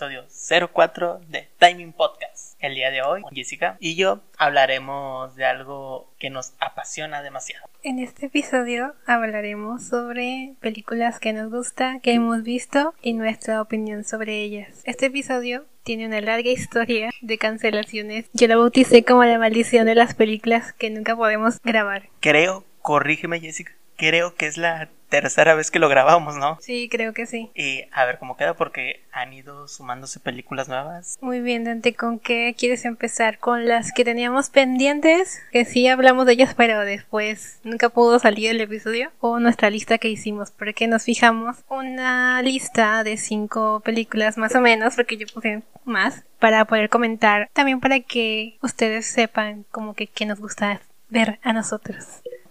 [0.00, 0.24] Episodio
[0.72, 2.56] 04 de Timing Podcast.
[2.58, 7.66] El día de hoy, Jessica y yo hablaremos de algo que nos apasiona demasiado.
[7.82, 14.04] En este episodio hablaremos sobre películas que nos gusta, que hemos visto y nuestra opinión
[14.04, 14.80] sobre ellas.
[14.84, 18.24] Este episodio tiene una larga historia de cancelaciones.
[18.32, 22.08] Yo la bauticé como la maldición de las películas que nunca podemos grabar.
[22.20, 26.56] Creo, corrígeme Jessica, creo que es la tercera vez que lo grabamos, ¿no?
[26.60, 27.50] Sí, creo que sí.
[27.54, 31.18] Y a ver cómo queda porque han ido sumándose películas nuevas.
[31.20, 33.38] Muy bien, Dante, ¿con qué quieres empezar?
[33.38, 35.42] ¿Con las que teníamos pendientes?
[35.52, 39.10] Que sí hablamos de ellas, pero después nunca pudo salir el episodio.
[39.20, 40.52] ¿O nuestra lista que hicimos?
[40.52, 46.24] Porque nos fijamos una lista de cinco películas más o menos, porque yo puse más,
[46.38, 47.50] para poder comentar.
[47.52, 52.06] También para que ustedes sepan como que qué nos gusta ver a nosotros.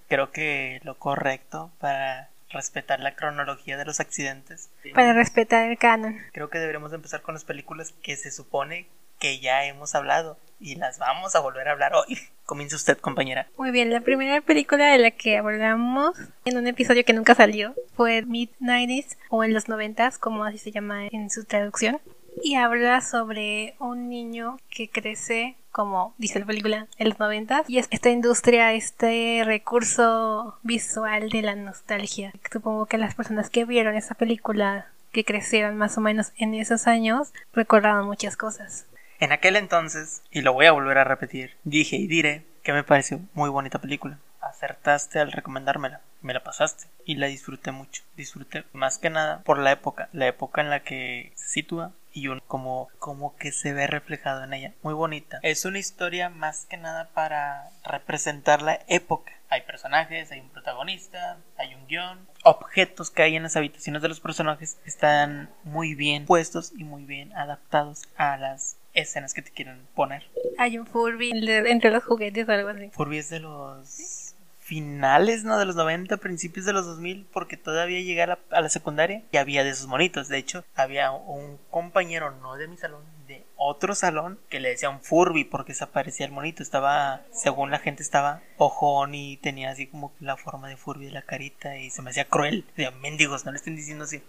[0.07, 4.69] Creo que lo correcto para respetar la cronología de los accidentes.
[4.93, 6.17] Para respetar el canon.
[6.33, 8.87] Creo que deberíamos empezar con las películas que se supone
[9.19, 12.17] que ya hemos hablado y las vamos a volver a hablar hoy.
[12.45, 13.47] Comience usted, compañera.
[13.57, 17.75] Muy bien, la primera película de la que hablamos en un episodio que nunca salió
[17.95, 21.99] fue Mid-90s o en los noventas, como así se llama en su traducción.
[22.43, 27.77] Y habla sobre un niño que crece como dice la película, en los 90 y
[27.77, 32.33] es esta industria, este recurso visual de la nostalgia.
[32.51, 36.87] Supongo que las personas que vieron esa película, que crecieron más o menos en esos
[36.87, 38.87] años, recordaron muchas cosas.
[39.19, 42.83] En aquel entonces, y lo voy a volver a repetir, dije y diré que me
[42.83, 44.17] pareció muy bonita película.
[44.41, 48.03] Acertaste al recomendármela, me la pasaste y la disfruté mucho.
[48.15, 52.27] Disfruté más que nada por la época, la época en la que se sitúa y
[52.27, 54.73] un, como, como que se ve reflejado en ella.
[54.81, 55.39] Muy bonita.
[55.43, 59.33] Es una historia más que nada para representar la época.
[59.49, 62.27] Hay personajes, hay un protagonista, hay un guion.
[62.43, 67.05] Objetos que hay en las habitaciones de los personajes están muy bien puestos y muy
[67.05, 70.23] bien adaptados a las escenas que te quieren poner.
[70.57, 72.89] Hay un Furby entre los juguetes o algo así.
[72.91, 74.28] Furby es de los
[74.69, 75.57] finales, ¿no?
[75.57, 79.63] De los 90, principios de los 2000, porque todavía llegué a la, secundaria y había
[79.63, 80.27] de esos monitos.
[80.27, 84.91] De hecho, había un compañero, no de mi salón, de otro salón, que le decía
[84.91, 86.61] un Furby porque se aparecía el monito.
[86.61, 91.13] Estaba, según la gente, estaba ojón y tenía así como la forma de Furby de
[91.13, 92.63] la carita y se me hacía cruel.
[92.77, 94.21] De mendigos, no le estén diciendo así.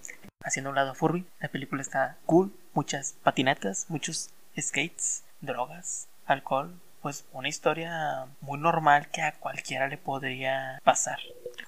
[0.43, 6.81] Haciendo un lado a Furby, la película está cool, muchas patinetas, muchos skates, drogas, alcohol,
[7.03, 11.19] pues una historia muy normal que a cualquiera le podría pasar.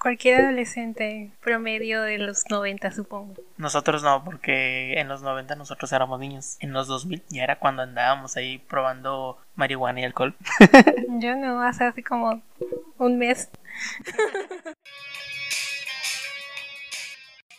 [0.01, 3.35] Cualquier adolescente promedio de los 90, supongo.
[3.57, 6.57] Nosotros no, porque en los 90 nosotros éramos niños.
[6.59, 10.35] En los 2000 ya era cuando andábamos ahí probando marihuana y alcohol.
[11.19, 12.41] Yo no, hace así como
[12.97, 13.49] un mes.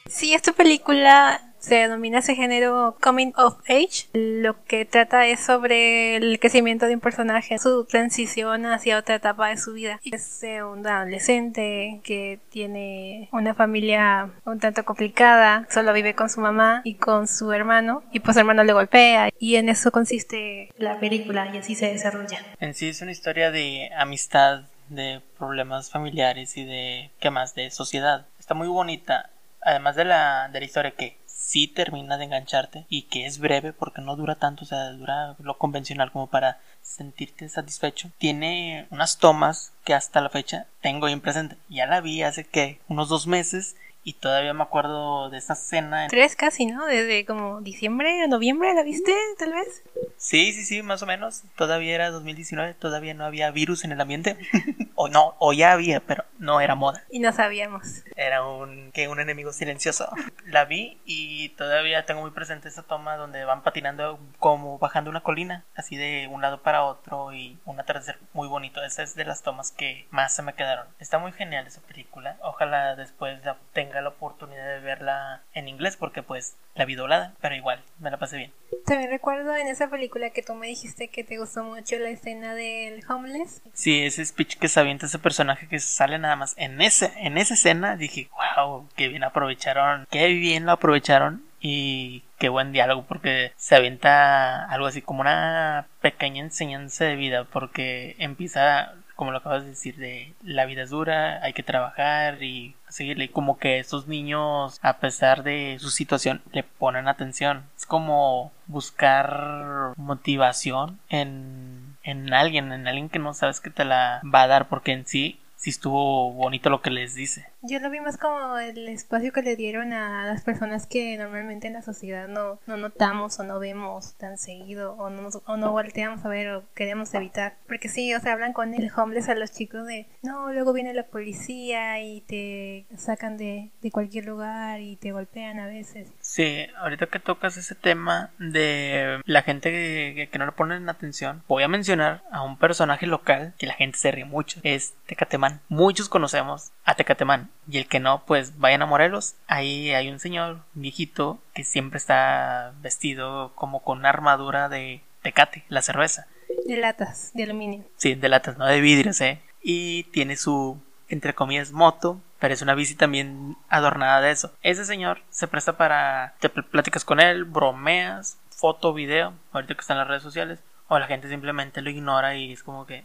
[0.07, 4.09] Sí, esta película se denomina ese género Coming of Age.
[4.13, 9.49] Lo que trata es sobre el crecimiento de un personaje, su transición hacia otra etapa
[9.49, 9.99] de su vida.
[10.05, 16.83] Es un adolescente que tiene una familia un tanto complicada, solo vive con su mamá
[16.85, 20.99] y con su hermano, y pues su hermano le golpea, y en eso consiste la
[21.01, 22.41] película, y así se desarrolla.
[22.61, 27.71] En sí es una historia de amistad, de problemas familiares y de, ¿qué más?, de
[27.71, 28.27] sociedad.
[28.39, 29.31] Está muy bonita
[29.65, 33.73] además de la, de la historia que sí termina de engancharte y que es breve
[33.73, 38.11] porque no dura tanto, o sea, dura lo convencional como para sentirte satisfecho.
[38.19, 41.57] Tiene unas tomas que hasta la fecha tengo bien presente.
[41.69, 46.09] Ya la vi hace que unos dos meses y todavía me acuerdo de esa escena.
[46.09, 46.87] Tres casi, ¿no?
[46.87, 49.83] Desde como diciembre o noviembre, ¿la viste tal vez?
[50.19, 51.43] Sí, sí, sí, más o menos.
[51.57, 54.37] Todavía era 2019, todavía no había virus en el ambiente.
[55.05, 57.05] o no, o ya había, pero no era moda.
[57.11, 58.03] Y no sabíamos.
[58.17, 60.09] Era un, que un enemigo silencioso.
[60.47, 65.23] La vi y todavía tengo muy presente esa toma donde van patinando como bajando una
[65.23, 68.83] colina, así de un lado para otro y un atardecer muy bonito.
[68.83, 70.87] Esa es de las tomas que más se me quedaron.
[70.99, 72.39] Está muy genial esa película.
[72.41, 77.35] Ojalá después la tenga la oportunidad de verla en inglés porque pues la vi doblada,
[77.41, 78.53] pero igual me la pasé bien.
[78.87, 82.55] También recuerdo en esa película que tú me dijiste que te gustó mucho la escena
[82.55, 83.63] del homeless.
[83.73, 84.69] Sí, ese speech que
[85.03, 89.25] ese personaje que sale nada más en esa, en esa escena dije, wow, qué bien
[89.25, 95.23] aprovecharon, qué bien lo aprovecharon y qué buen diálogo porque se avienta algo así como
[95.23, 100.83] una pequeña enseñanza de vida porque empieza como lo acabas de decir de la vida
[100.83, 105.91] es dura, hay que trabajar y seguirle como que esos niños a pesar de su
[105.91, 107.65] situación le ponen atención.
[107.77, 114.21] Es como buscar motivación en, en alguien en alguien que no sabes que te la
[114.23, 117.89] va a dar porque en sí sí estuvo bonito lo que les dice Yo lo
[117.89, 121.81] vi más como el espacio que le dieron a las personas que normalmente en la
[121.81, 126.29] sociedad no, no notamos o no vemos tan seguido o no, o no volteamos a
[126.29, 127.55] ver o queremos evitar.
[127.67, 130.93] Porque sí, o sea, hablan con el homeless a los chicos de, no, luego viene
[130.93, 136.13] la policía y te sacan de, de cualquier lugar y te golpean a veces.
[136.21, 141.43] Sí, ahorita que tocas ese tema de la gente que, que no le ponen atención,
[141.49, 144.61] voy a mencionar a un personaje local que la gente se ríe mucho.
[144.65, 145.63] Es Tecatemán.
[145.71, 149.35] Muchos conocemos a Tecatemán y el que no, pues vayan a Morelos.
[149.47, 155.65] Ahí hay un señor viejito que siempre está vestido como con una armadura de Tecate,
[155.69, 156.27] la cerveza.
[156.67, 157.85] De latas, de aluminio.
[157.97, 159.41] Sí, de latas, no de vidrios, ¿eh?
[159.63, 160.79] Y tiene su,
[161.09, 164.53] entre comillas, moto, pero es una bici también adornada de eso.
[164.63, 169.95] Ese señor se presta para, te platicas con él, bromeas, foto, video, ahorita que está
[169.95, 173.05] en las redes sociales, o la gente simplemente lo ignora y es como que,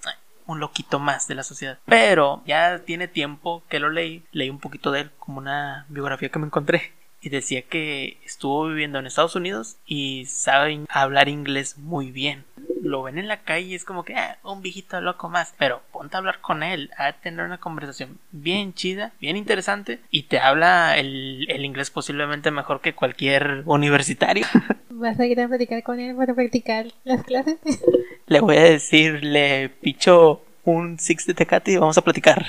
[0.50, 1.80] un loquito más de la sociedad.
[1.86, 6.30] Pero ya tiene tiempo que lo leí, leí un poquito de él como una biografía
[6.30, 6.92] que me encontré
[7.22, 12.46] y decía que estuvo viviendo en Estados Unidos y sabe hablar inglés muy bien.
[12.81, 15.81] Lo ven en la calle y es como que ah, un viejito loco más, pero
[15.92, 20.40] ponte a hablar con él, a tener una conversación bien chida, bien interesante y te
[20.40, 24.46] habla el, el inglés posiblemente mejor que cualquier universitario.
[24.90, 27.60] ¿Vas a ir a practicar con él para practicar las clases?
[28.29, 32.45] le voy a decir, le picho un Six de Tecate y vamos a platicar.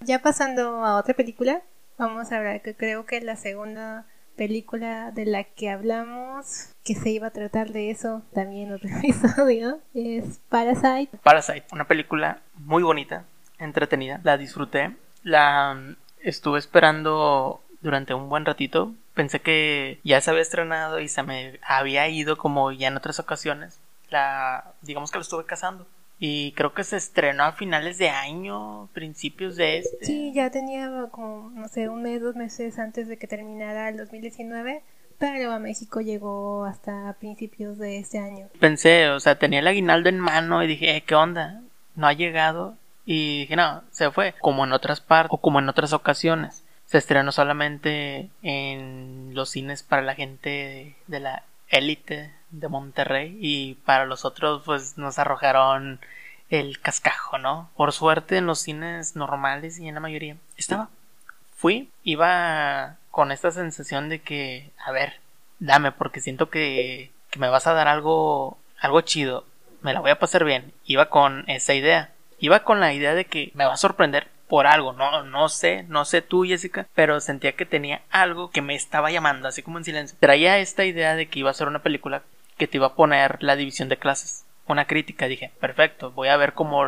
[0.00, 1.60] Ya pasando a otra película,
[1.98, 4.06] vamos a hablar que creo que la segunda
[4.36, 9.80] película de la que hablamos, que se iba a tratar de eso también otro episodio,
[9.92, 11.18] es Parasite.
[11.22, 13.26] Parasite, una película muy bonita,
[13.58, 18.94] entretenida, la disfruté, la estuve esperando durante un buen ratito.
[19.14, 23.18] Pensé que ya se había estrenado y se me había ido como ya en otras
[23.18, 23.78] ocasiones.
[24.08, 25.86] La, digamos que lo estuve cazando.
[26.18, 30.04] Y creo que se estrenó a finales de año, principios de este.
[30.04, 33.96] Sí, ya tenía como, no sé, un mes, dos meses antes de que terminara el
[33.96, 34.82] 2019.
[35.18, 38.48] Pero a México llegó hasta principios de este año.
[38.58, 41.62] Pensé, o sea, tenía el aguinaldo en mano y dije, eh, ¿qué onda?
[41.94, 42.76] No ha llegado.
[43.04, 44.34] Y dije, no, se fue.
[44.40, 49.84] Como en otras partes o como en otras ocasiones se estrenó solamente en los cines
[49.84, 56.00] para la gente de la élite de Monterrey y para los otros pues nos arrojaron
[56.48, 57.70] el cascajo, ¿no?
[57.76, 60.88] Por suerte en los cines normales y en la mayoría estaba.
[61.54, 65.20] Fui, iba con esta sensación de que, a ver,
[65.60, 69.44] dame porque siento que, que me vas a dar algo, algo chido,
[69.80, 70.72] me la voy a pasar bien.
[70.86, 72.10] Iba con esa idea.
[72.40, 75.84] Iba con la idea de que me va a sorprender por algo, no, no sé,
[75.84, 79.78] no sé tú, Jessica, pero sentía que tenía algo que me estaba llamando, así como
[79.78, 80.18] en silencio.
[80.18, 82.24] Traía esta idea de que iba a ser una película
[82.58, 86.36] que te iba a poner la división de clases, una crítica, dije, perfecto, voy a
[86.36, 86.84] ver como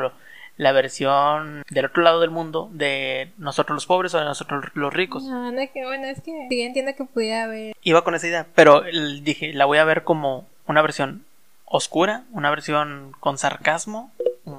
[0.57, 4.93] la versión del otro lado del mundo de nosotros los pobres o de nosotros los
[4.93, 5.23] ricos.
[5.23, 7.77] No, no, que bueno, es que sí entiendo que pudiera haber.
[7.83, 8.83] Iba con esa idea, pero
[9.23, 11.25] dije, la voy a ver como una versión
[11.65, 14.11] oscura, una versión con sarcasmo.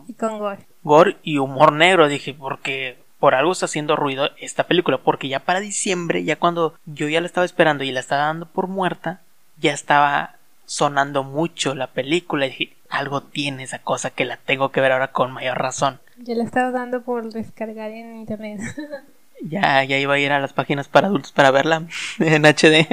[0.07, 4.65] Y con gore gore y humor negro, dije, porque por algo está haciendo ruido esta
[4.65, 8.23] película, porque ya para diciembre, ya cuando yo ya la estaba esperando y la estaba
[8.23, 9.21] dando por muerta,
[9.59, 10.35] ya estaba
[10.65, 14.91] sonando mucho la película y dije, algo tiene esa cosa que la tengo que ver
[14.91, 15.99] ahora con mayor razón.
[16.17, 18.59] Ya la estaba dando por descargar en internet.
[19.41, 21.83] ya, ya iba a ir a las páginas para adultos para verla
[22.19, 22.87] en HD.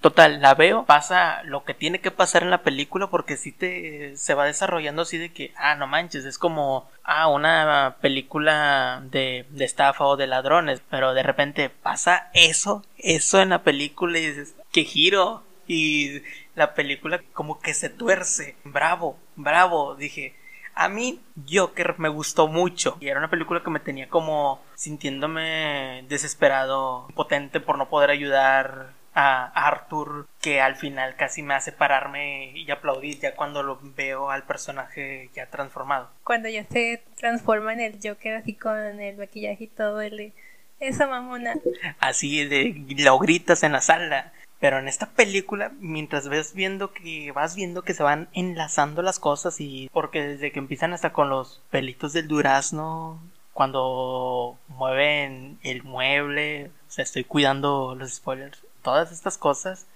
[0.00, 4.16] Total, la veo, pasa lo que tiene que pasar en la película porque si te
[4.16, 9.46] se va desarrollando así de que, ah, no manches, es como, ah, una película de,
[9.50, 14.26] de estafa o de ladrones, pero de repente pasa eso, eso en la película y
[14.26, 16.22] dices, qué giro, y
[16.54, 20.34] la película como que se tuerce, bravo, bravo, dije,
[20.74, 26.04] a mí Joker me gustó mucho y era una película que me tenía como sintiéndome
[26.08, 32.52] desesperado, potente por no poder ayudar a Arthur que al final casi me hace pararme
[32.54, 36.08] y aplaudir ya cuando lo veo al personaje ya transformado.
[36.22, 40.32] Cuando ya se transforma en el Joker así con el maquillaje y todo el de
[40.78, 41.54] esa mamona.
[41.98, 44.32] Así de lo gritas en la sala.
[44.60, 49.18] Pero en esta película, mientras ves viendo que vas viendo que se van enlazando las
[49.18, 53.20] cosas y porque desde que empiezan hasta con los pelitos del durazno,
[53.52, 59.86] cuando mueven el mueble, o sea, estoy cuidando los spoilers todas estas cosas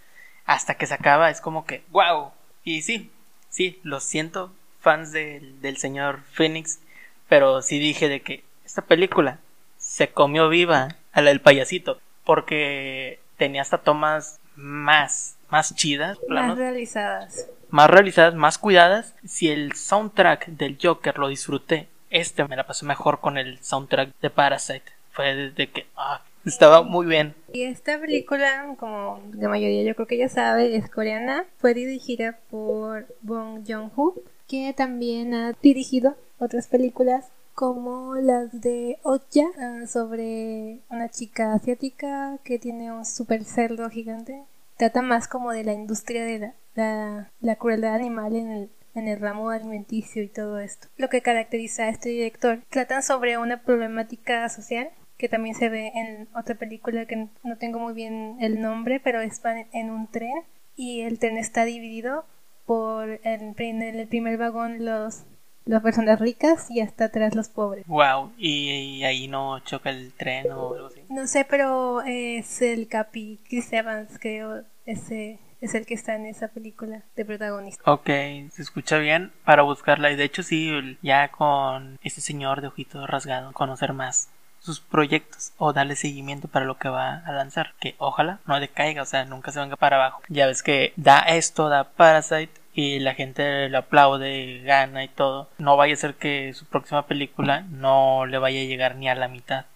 [0.44, 2.30] hasta que se acaba es como que wow
[2.62, 3.10] y sí
[3.48, 6.78] sí lo siento fans del señor Phoenix
[7.26, 9.38] pero sí dije de que esta película
[9.78, 16.58] se comió viva a la del payasito porque tenía hasta tomas más más chidas más
[16.58, 17.48] realizadas.
[17.70, 19.14] Más realizadas más cuidadas.
[19.24, 24.10] Si el soundtrack del Joker lo disfruté este me la pasé mejor con el soundtrack
[24.20, 24.92] de Parasite.
[25.12, 27.34] Fue desde que ah, estaba muy bien.
[27.52, 31.44] Y esta película, como la mayoría yo creo que ya sabe, es coreana.
[31.58, 34.14] Fue dirigida por Bong Joon-ho,
[34.48, 42.38] que también ha dirigido otras películas como las de Oja ah, sobre una chica asiática
[42.44, 44.44] que tiene un super cerdo gigante.
[44.76, 49.20] Trata más como de la industria de la, la, crueldad animal en el, en el
[49.20, 50.88] ramo alimenticio y todo esto.
[50.96, 52.60] Lo que caracteriza a este director.
[52.70, 54.90] Tratan sobre una problemática social
[55.22, 59.20] que también se ve en otra película que no tengo muy bien el nombre, pero
[59.20, 59.40] es
[59.72, 60.42] en un tren
[60.74, 62.24] y el tren está dividido
[62.66, 65.22] por el, en el primer vagón los
[65.64, 67.86] las personas ricas y hasta atrás los pobres.
[67.86, 71.02] Wow, ¿Y, ahí no choca el tren o algo así.
[71.08, 76.26] No sé, pero es el Capi Chris Evans, creo, ese es el que está en
[76.26, 77.88] esa película de protagonista.
[77.88, 82.66] Ok, se escucha bien para buscarla y de hecho sí, ya con este señor de
[82.66, 84.28] ojito rasgado, conocer más
[84.62, 87.74] sus proyectos o darle seguimiento para lo que va a lanzar.
[87.80, 90.22] Que ojalá no decaiga, o sea, nunca se venga para abajo.
[90.28, 95.50] Ya ves que da esto, da Parasite y la gente le aplaude, gana y todo.
[95.58, 99.14] No vaya a ser que su próxima película no le vaya a llegar ni a
[99.14, 99.66] la mitad.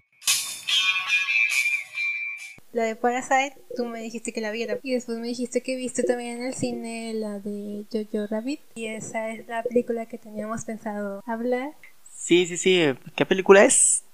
[2.72, 4.78] La de Parasite, tú me dijiste que la viera.
[4.82, 8.60] Y después me dijiste que viste también en el cine la de Jojo Rabbit.
[8.74, 11.72] Y esa es la película que teníamos pensado hablar.
[12.14, 12.94] Sí, sí, sí.
[13.14, 14.05] ¿Qué película es?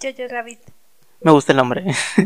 [0.00, 0.60] Jojo Rabbit.
[1.20, 1.84] Me gusta el nombre.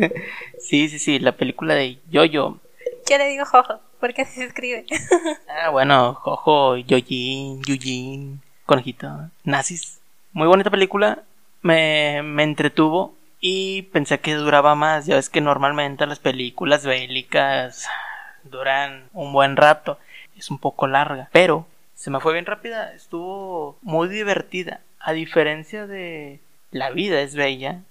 [0.59, 2.61] sí, sí, sí, la película de Jojo.
[3.09, 4.87] Yo le digo Jojo, porque así se escribe.
[5.49, 10.01] ah, bueno, Jojo, Yojin, Yujin, Conejito, Nazis.
[10.33, 11.23] Muy bonita película,
[11.63, 15.07] me, me entretuvo y pensé que duraba más.
[15.07, 17.89] Ya ves que normalmente las películas bélicas
[18.45, 19.99] duran un buen rato,
[20.37, 24.81] es un poco larga, pero se me fue bien rápida, estuvo muy divertida.
[25.01, 26.41] A diferencia de
[26.75, 27.83] la vida es bella,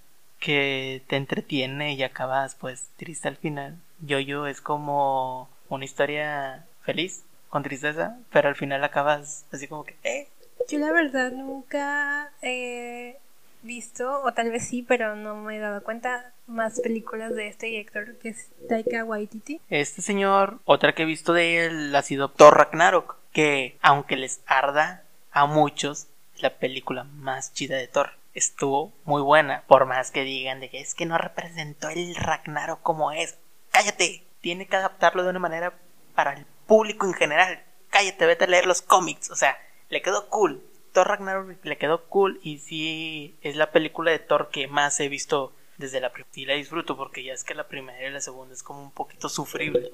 [0.42, 3.78] que te entretiene y acabas pues triste al final.
[4.02, 9.96] Yo-Yo es como una historia feliz, con tristeza, pero al final acabas así como que,
[10.04, 10.28] eh.
[10.68, 13.18] Yo la verdad nunca he
[13.62, 17.68] visto, o tal vez sí, pero no me he dado cuenta, más películas de este
[17.68, 19.62] director que es Taika Waititi.
[19.70, 24.42] Este señor, otra que he visto de él ha sido Thor Ragnarok, que aunque les
[24.46, 29.64] arda a muchos, es la película más chida de Thor estuvo muy buena.
[29.68, 33.38] Por más que digan de que es que no representó el Ragnarok como es.
[33.72, 34.24] Cállate.
[34.42, 35.74] Tiene que adaptarlo de una manera
[36.16, 37.64] para el público en general.
[37.90, 39.32] Cállate, vete a leer los cómics.
[39.32, 39.58] O sea,
[39.90, 40.62] le quedó cool.
[40.92, 45.08] Thor Ragnarok le quedó cool y sí es la película de Thor que más he
[45.08, 48.22] visto desde la primera y la disfruto porque ya es que la primera y la
[48.22, 49.90] segunda es como un poquito sufrible.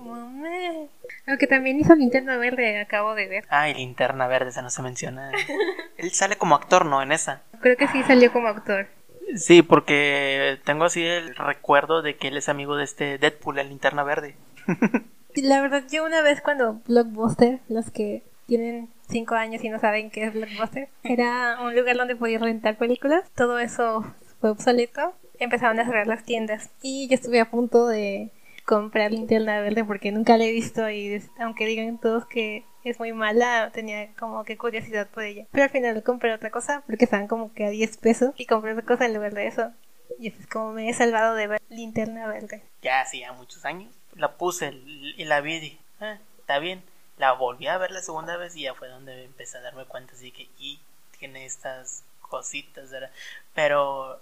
[1.27, 3.45] Aunque también hizo Linterna Verde, acabo de ver.
[3.50, 5.31] Ay, Linterna Verde, esa no se menciona.
[5.98, 7.01] Él sale como actor, ¿no?
[7.01, 7.41] En esa.
[7.62, 8.88] Creo que sí salió como actor.
[9.36, 13.69] Sí, porque tengo así el recuerdo de que él es amigo de este Deadpool, el
[13.69, 14.36] Linterna Verde.
[15.36, 20.09] la verdad, yo una vez cuando Blockbuster, los que tienen cinco años y no saben
[20.09, 23.29] qué es Blockbuster, era un lugar donde podías rentar películas.
[23.36, 24.03] Todo eso
[24.41, 28.31] fue obsoleto empezaron a cerrar las tiendas y yo estuve a punto de
[28.65, 33.13] comprar linterna verde porque nunca la he visto y aunque digan todos que es muy
[33.13, 35.46] mala, tenía como que curiosidad por ella.
[35.51, 38.74] Pero al final compré otra cosa porque estaban como que a 10 pesos y compré
[38.74, 39.72] otra cosa en lugar de eso.
[40.19, 42.62] Y es como me he salvado de ver linterna verde.
[42.81, 43.91] Ya hacía muchos años.
[44.15, 46.84] La puse y la vi ah, está bien.
[47.17, 50.13] La volví a ver la segunda vez y ya fue donde empecé a darme cuenta
[50.13, 50.79] así que y
[51.17, 53.12] tiene estas cositas, ¿verdad?
[53.53, 54.19] Pero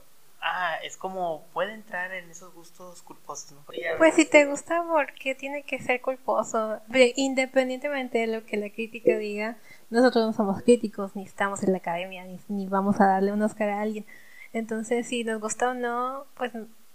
[0.49, 3.65] Ah, es como puede entrar en esos gustos culposos, ¿no?
[3.97, 6.79] Pues si te gusta, porque tiene que ser culposo?
[7.17, 9.57] Independientemente de lo que la crítica diga,
[9.89, 13.69] nosotros no somos críticos, ni estamos en la academia, ni, vamos a darle un Oscar
[13.69, 14.05] a alguien.
[14.53, 16.53] Entonces, si nos gusta o no, pues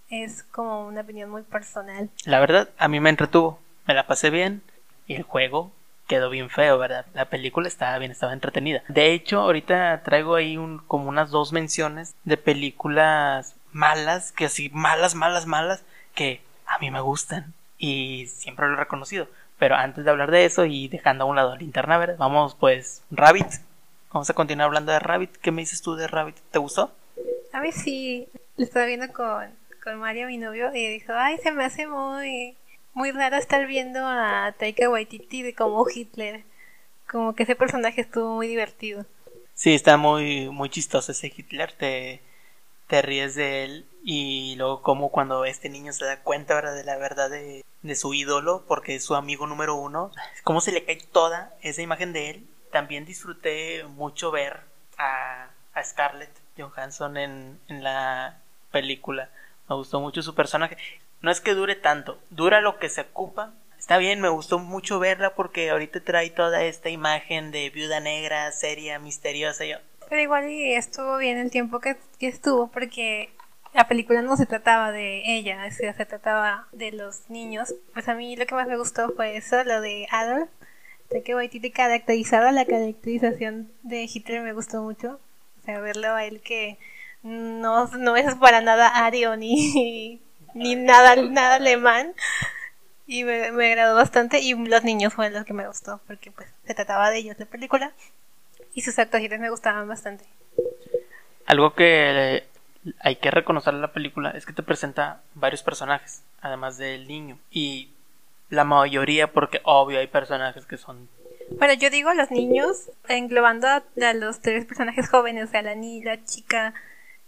[0.09, 2.09] es como una opinión muy personal.
[2.25, 4.63] La verdad, a mí me entretuvo, me la pasé bien,
[5.07, 5.73] y el juego
[6.13, 7.07] quedó bien feo, ¿verdad?
[7.15, 8.83] La película estaba bien, estaba entretenida.
[8.89, 14.69] De hecho, ahorita traigo ahí un, como unas dos menciones de películas malas, que así,
[14.75, 15.83] malas, malas, malas,
[16.15, 17.55] que a mí me gustan.
[17.79, 19.27] Y siempre lo he reconocido.
[19.59, 22.57] Pero antes de hablar de eso y dejando a un lado la linterna verde, vamos
[22.61, 23.49] pues, Rabbit.
[24.13, 25.39] Vamos a continuar hablando de Rabbit.
[25.39, 26.37] ¿Qué me dices tú de Rabbit?
[26.51, 26.93] ¿Te gustó?
[27.55, 28.29] A mí sí.
[28.59, 29.49] Lo estaba viendo con,
[29.83, 32.55] con Mario, mi novio, y dijo, ay, se me hace muy
[32.95, 36.45] muy raro estar viendo a Taika Waititi como Hitler.
[37.11, 39.05] Como que ese personaje estuvo muy divertido.
[39.55, 41.73] Sí, está muy, muy chistoso ese Hitler.
[41.73, 42.21] Te,
[42.87, 43.87] te ríes de él.
[44.05, 46.75] Y luego como cuando este niño se da cuenta ¿verdad?
[46.75, 50.11] de la verdad de, de su ídolo, porque es su amigo número uno,
[50.43, 52.47] cómo se le cae toda esa imagen de él.
[52.73, 54.61] También disfruté mucho ver
[54.99, 58.39] a a Scarlett Johansson en, en la
[58.71, 59.31] película.
[59.69, 60.77] Me gustó mucho su personaje.
[61.23, 63.55] No es que dure tanto, dura lo que se ocupa.
[63.79, 68.51] Está bien, me gustó mucho verla porque ahorita trae toda esta imagen de viuda negra,
[68.51, 69.65] seria, misteriosa.
[69.65, 69.77] Yo,
[70.09, 73.31] Pero igual y estuvo bien el tiempo que, estuvo porque
[73.73, 77.73] la película no se trataba de ella, se trataba de los niños.
[77.93, 80.51] Pues a mí lo que más me gustó fue eso, lo de Adolf.
[81.11, 85.21] De que Waititi caracterizada, la caracterización de Hitler me gustó mucho.
[85.61, 86.79] O sea, verlo a él que
[87.23, 90.21] no, no es para nada ario ni,
[90.55, 92.15] ni nada, nada alemán.
[93.07, 94.41] Y me, me agradó bastante.
[94.41, 97.47] Y los niños fueron los que me gustó, porque pues se trataba de ellos la
[97.47, 97.93] película.
[98.75, 100.25] Y sus actuaciones me gustaban bastante.
[101.47, 102.45] Algo que
[103.01, 107.39] hay que reconocer en la película es que te presenta varios personajes, además del niño.
[107.51, 107.91] Y
[108.49, 111.09] la mayoría, porque obvio hay personajes que son...
[111.59, 115.75] Bueno, yo digo los niños, englobando a, a los tres personajes jóvenes, o sea, la
[115.75, 116.75] niña, la chica,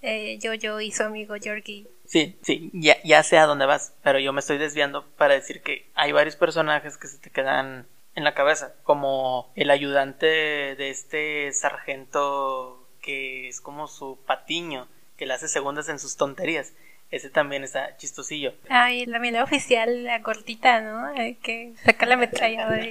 [0.05, 1.89] eh, Jojo y su amigo Yorkie.
[2.07, 5.63] Sí, sí, ya, ya sé a dónde vas, pero yo me estoy desviando para decir
[5.63, 10.91] que hay varios personajes que se te quedan en la cabeza, como el ayudante de
[10.91, 16.73] este sargento que es como su patiño, que le hace segundas en sus tonterías.
[17.11, 18.55] Ese también está chistosillo.
[18.69, 21.15] Ah, y la mirada oficial, la cortita, ¿no?
[21.15, 22.87] Eh, que saca la ametralladora.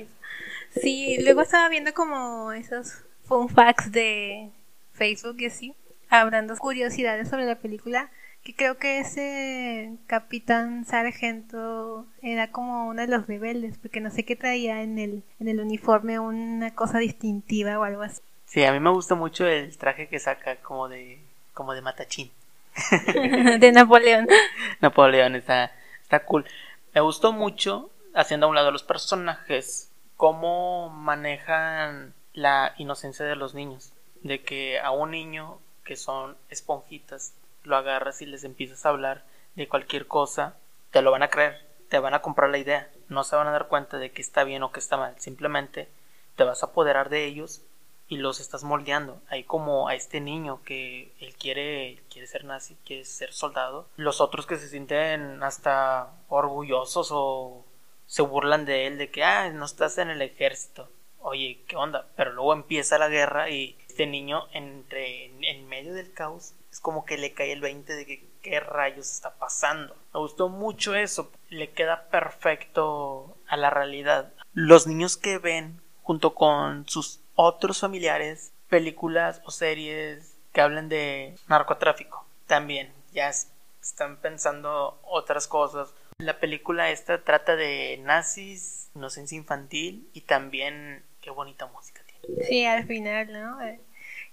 [0.82, 4.50] Sí, luego estaba viendo como esos fun facts de
[4.93, 5.75] Facebook y así,
[6.22, 8.10] hablando curiosidades sobre la película,
[8.43, 14.25] que creo que ese capitán sargento era como uno de los rebeldes, porque no sé
[14.25, 18.22] qué traía en el, en el uniforme una cosa distintiva o algo así.
[18.46, 21.20] Sí, a mí me gusta mucho el traje que saca como de
[21.53, 22.31] como de matachín.
[23.59, 24.27] de Napoleón.
[24.81, 26.46] Napoleón está, está cool.
[26.94, 33.53] Me gustó mucho, haciendo a un lado los personajes, cómo manejan la inocencia de los
[33.53, 33.94] niños.
[34.22, 39.24] De que a un niño que son esponjitas, lo agarras y les empiezas a hablar
[39.55, 40.57] de cualquier cosa,
[40.91, 42.89] te lo van a creer, te van a comprar la idea.
[43.09, 45.15] No se van a dar cuenta de que está bien o que está mal.
[45.19, 45.89] Simplemente
[46.35, 47.61] te vas a apoderar de ellos
[48.07, 49.22] y los estás moldeando.
[49.29, 53.87] Hay como a este niño que él quiere, quiere ser nazi, quiere ser soldado.
[53.96, 57.65] Los otros que se sienten hasta orgullosos o
[58.07, 60.89] se burlan de él de que, ah, no estás en el ejército.
[61.19, 62.07] Oye, ¿qué onda?
[62.15, 67.06] Pero luego empieza la guerra y este niño entre en, medio del caos es como
[67.06, 69.96] que le cae el 20 de que qué rayos está pasando.
[70.16, 74.34] Me gustó mucho eso, le queda perfecto a la realidad.
[74.53, 81.36] Los niños que ven junto con sus otros familiares películas o series que hablen de
[81.48, 83.51] narcotráfico también ya es-
[83.82, 91.29] están pensando otras cosas la película esta trata de nazis inocencia infantil y también qué
[91.32, 92.12] bonita música tiene
[92.48, 93.62] Sí, al final, ¿no?
[93.62, 93.79] Eh,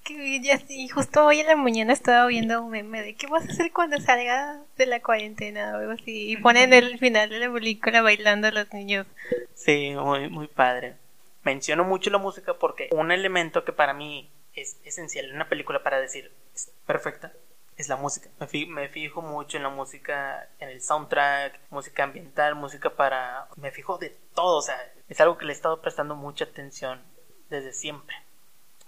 [0.05, 3.47] Que ya, y justo hoy en la mañana estaba viendo un meme de qué vas
[3.47, 6.33] a hacer cuando salga de la cuarentena o algo así.
[6.33, 9.07] Y ponen el final de la película bailando a los niños.
[9.55, 10.97] sí muy muy padre
[11.45, 15.83] menciono mucho la música porque un elemento que para mí es esencial en una película
[15.83, 17.33] para decir es perfecta
[17.77, 18.29] es la música.
[18.39, 23.47] Me, fi- me fijo mucho en la música, en el soundtrack, música ambiental, música para...
[23.57, 24.77] Me fijo de todo, o sea,
[25.09, 27.01] es algo que le he estado prestando mucha atención
[27.51, 28.17] desde siempre.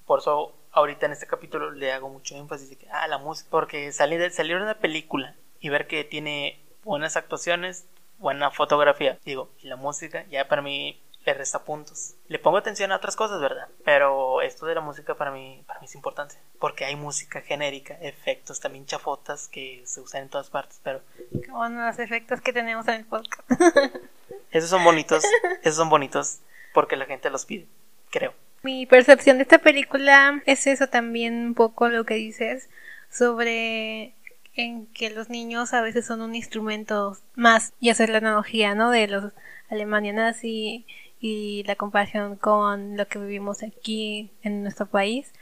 [0.06, 3.48] Por eso ahorita en este capítulo le hago mucho énfasis de que, ah, la música,
[3.50, 7.84] porque salir de, salir de una película y ver que tiene buenas actuaciones,
[8.18, 12.14] buena fotografía, digo, y la música ya para mí le resta puntos.
[12.28, 13.68] Le pongo atención a otras cosas, ¿verdad?
[13.84, 16.34] Pero esto de la música para mí, para mí es importante.
[16.58, 20.80] Porque hay música genérica, efectos también chafotas que se usan en todas partes.
[20.82, 21.00] Pero
[21.46, 23.48] Como los efectos que tenemos en el podcast.
[24.50, 25.22] esos son bonitos,
[25.62, 26.40] esos son bonitos
[26.74, 27.66] porque la gente los pide,
[28.10, 28.34] creo.
[28.62, 32.68] Mi percepción de esta película es eso también un poco lo que dices
[33.10, 34.14] sobre
[34.54, 38.90] en que los niños a veces son un instrumento más y hacer la analogía, ¿no?
[38.90, 39.32] De los
[39.68, 40.86] Alemania nazi
[41.18, 45.32] y la comparación con lo que vivimos aquí en nuestro país,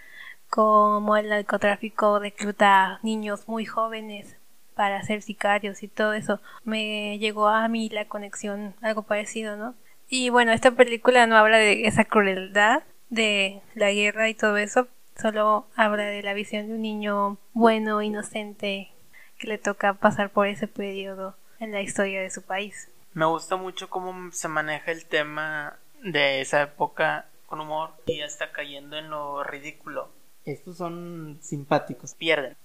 [0.48, 4.36] como el narcotráfico recluta niños muy jóvenes
[4.74, 6.40] para ser sicarios y todo eso.
[6.64, 9.74] Me llegó a mí la conexión, algo parecido, ¿no?
[10.08, 14.88] Y bueno, esta película no habla de esa crueldad de la guerra y todo eso,
[15.20, 18.90] solo habla de la visión de un niño bueno, inocente,
[19.38, 22.88] que le toca pasar por ese periodo en la historia de su país.
[23.12, 28.24] Me gusta mucho cómo se maneja el tema de esa época con humor y ya
[28.24, 30.08] está cayendo en lo ridículo.
[30.44, 32.56] Estos son simpáticos, pierden.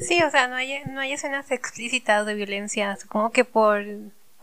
[0.00, 3.84] Sí, o sea, no hay, no hay escenas explícitas de violencia, supongo que por,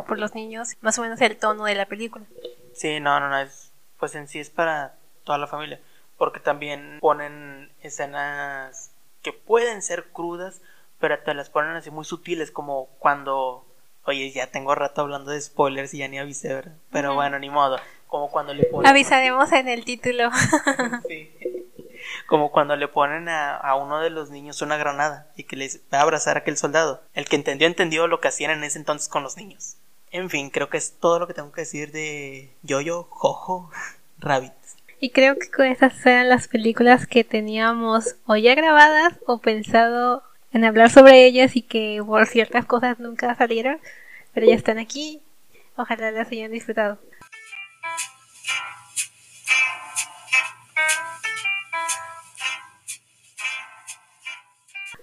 [0.07, 2.25] por los niños, más o menos el tono de la película.
[2.73, 4.95] Sí, no, no, no, es, pues en sí es para
[5.29, 5.79] toda la familia,
[6.17, 8.89] porque también ponen escenas
[9.21, 10.59] que pueden ser crudas,
[10.97, 13.63] pero te las ponen así muy sutiles, como cuando.
[14.05, 16.73] Oye, ya tengo rato hablando de spoilers y ya ni avisé, ¿verdad?
[16.91, 17.77] Pero bueno, ni modo.
[18.07, 18.89] Como cuando le ponen.
[18.89, 20.31] Avisaremos en el título.
[21.07, 21.31] Sí.
[22.25, 25.81] Como cuando le ponen a, a, uno de los niños una granada y que les
[25.93, 27.03] va a abrazar a aquel soldado.
[27.13, 29.75] El que entendió, entendió lo que hacían en ese entonces con los niños.
[30.09, 33.69] En fin, creo que es todo lo que tengo que decir de Yoyo, Jojo,
[34.17, 34.58] Rabbit.
[35.01, 40.65] Y creo que esas eran las películas que teníamos o ya grabadas o pensado en
[40.65, 43.79] hablar sobre ellas y que por ciertas cosas nunca salieron,
[44.33, 45.21] pero ya están aquí.
[45.77, 46.99] Ojalá las hayan disfrutado.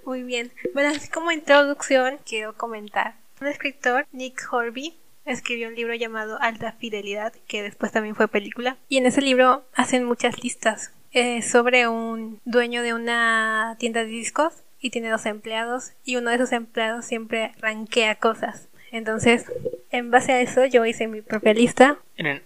[0.04, 0.52] Muy bien.
[0.74, 3.16] Bueno, así como introducción quiero comentar.
[3.40, 8.78] Un escritor, Nick Horby, escribió un libro llamado Alta Fidelidad, que después también fue película.
[8.88, 14.06] Y en ese libro hacen muchas listas eh, sobre un dueño de una tienda de
[14.06, 18.68] discos y tiene dos empleados y uno de esos empleados siempre ranquea cosas.
[18.92, 19.44] Entonces,
[19.90, 21.98] en base a eso, yo hice mi propia lista.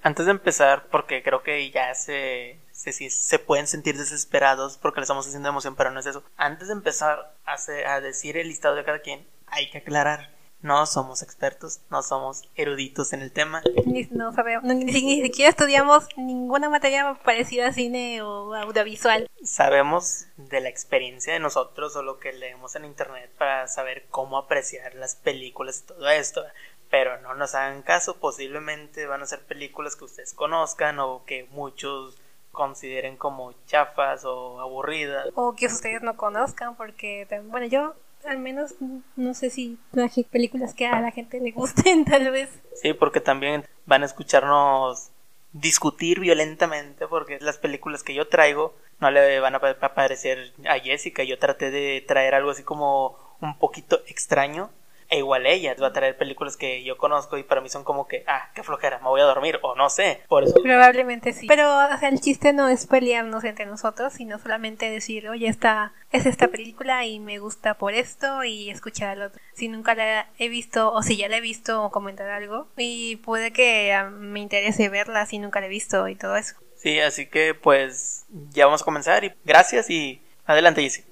[0.02, 5.04] Antes de empezar, porque creo que ya se, se, se pueden sentir desesperados porque le
[5.04, 6.24] estamos haciendo emoción, pero no es eso.
[6.36, 10.30] Antes de empezar a, a decir el listado de cada quien, hay que aclarar
[10.62, 13.62] no somos expertos, no somos eruditos en el tema.
[14.10, 19.26] No sabemos, ni, ni, siquiera estudiamos ninguna materia parecida a cine o audiovisual.
[19.42, 24.36] Sabemos de la experiencia de nosotros o lo que leemos en internet para saber cómo
[24.36, 26.42] apreciar las películas y todo esto.
[26.90, 31.44] Pero no nos hagan caso, posiblemente van a ser películas que ustedes conozcan o que
[31.50, 32.18] muchos
[32.52, 35.28] consideren como chafas o aburridas.
[35.34, 37.94] O que ustedes no conozcan, porque, bueno, yo
[38.24, 38.74] al menos
[39.16, 42.50] no sé si traje películas que a la gente le gusten, tal vez.
[42.74, 45.10] Sí, porque también van a escucharnos
[45.52, 51.24] discutir violentamente, porque las películas que yo traigo no le van a parecer a Jessica.
[51.24, 54.70] Yo traté de traer algo así como un poquito extraño
[55.10, 58.06] e igual ella va a traer películas que yo conozco y para mí son como
[58.06, 60.54] que, ah, qué flojera, me voy a dormir, o no sé, por eso.
[60.62, 61.46] Probablemente sí.
[61.48, 65.92] Pero, o sea, el chiste no es pelearnos entre nosotros, sino solamente decir, oye, esta
[66.12, 69.40] es esta película y me gusta por esto y escuchar al otro.
[69.54, 73.16] Si nunca la he visto, o si ya la he visto, o comentar algo, y
[73.16, 76.54] puede que ah, me interese verla si nunca la he visto y todo eso.
[76.76, 81.04] Sí, así que pues ya vamos a comenzar y gracias y adelante, Jessy.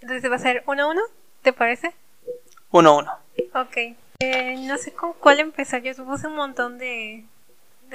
[0.00, 1.02] Entonces va a ser uno a uno,
[1.42, 1.92] ¿te parece?
[2.72, 3.12] Uno a uno.
[3.54, 3.76] Ok.
[4.18, 5.82] Eh, no sé con cuál empezar.
[5.82, 7.24] Yo puse un montón de,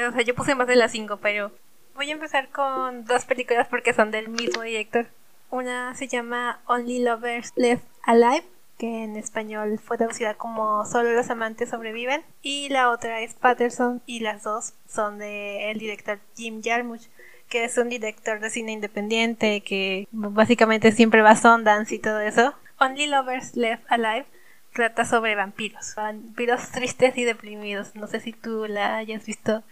[0.08, 1.52] O sea, yo puse más de las cinco, pero
[1.96, 5.08] voy a empezar con dos películas porque son del mismo director.
[5.50, 8.44] Una se llama Only Lovers Left Alive,
[8.78, 12.22] que en español fue traducida como Solo los amantes sobreviven.
[12.42, 17.08] Y la otra es Patterson, y las dos son de el director Jim Jarmusch
[17.50, 22.20] que es un director de cine independiente que básicamente siempre va a Sundance y todo
[22.20, 22.54] eso.
[22.78, 24.26] Only Lovers Left Alive
[24.78, 27.96] trata sobre vampiros, vampiros tristes y deprimidos.
[27.96, 29.64] No sé si tú la hayas visto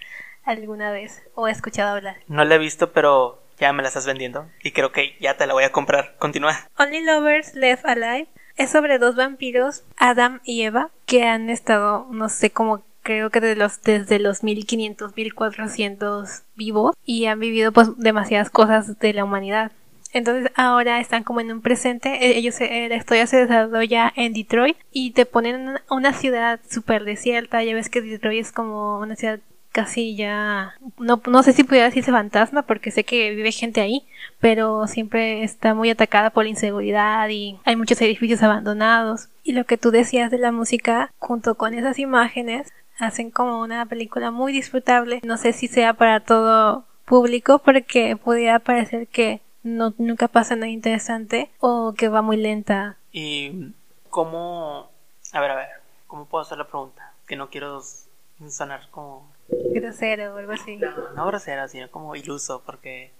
[0.43, 2.15] alguna vez o escuchado hablar.
[2.27, 5.45] No la he visto, pero ya me la estás vendiendo y creo que ya te
[5.45, 6.15] la voy a comprar.
[6.17, 6.57] Continúa.
[6.79, 12.27] Only Lovers Left Alive es sobre dos vampiros, Adam y Eva, que han estado, no
[12.27, 17.95] sé cómo creo que de los, desde los 1500, 1400 vivos y han vivido pues
[17.97, 19.71] demasiadas cosas de la humanidad.
[20.15, 22.25] Entonces ahora están como en un presente.
[22.25, 27.03] E-, ellos, eh, la historia se desarrolla en Detroit y te ponen una ciudad súper
[27.03, 27.61] desierta.
[27.63, 29.39] Ya ves que Detroit es como una ciudad
[29.73, 34.05] casi ya no, no sé si pudiera decirse fantasma porque sé que vive gente ahí
[34.39, 39.65] pero siempre está muy atacada por la inseguridad y hay muchos edificios abandonados y lo
[39.65, 44.53] que tú decías de la música junto con esas imágenes hacen como una película muy
[44.53, 50.55] disfrutable no sé si sea para todo público porque pudiera parecer que no, nunca pasa
[50.55, 52.97] nada interesante o que va muy lenta.
[53.11, 53.73] ¿Y
[54.09, 54.91] cómo...
[55.33, 55.67] A ver, a ver,
[56.07, 57.13] ¿cómo puedo hacer la pregunta?
[57.27, 57.81] Que no quiero
[58.47, 59.27] sonar como...
[59.49, 60.77] Grosero o algo así.
[60.77, 63.11] No, no grosero, sino como iluso, porque...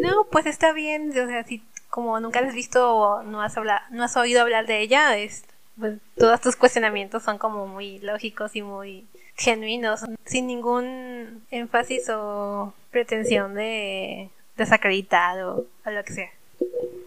[0.00, 3.80] No, pues está bien, o sea, si como nunca has visto o no has, hablado,
[3.90, 5.44] no has oído hablar de ella, es,
[5.78, 12.74] pues, todos tus cuestionamientos son como muy lógicos y muy genuinos, sin ningún énfasis o
[12.90, 16.30] pretensión de desacreditado o lo que sea.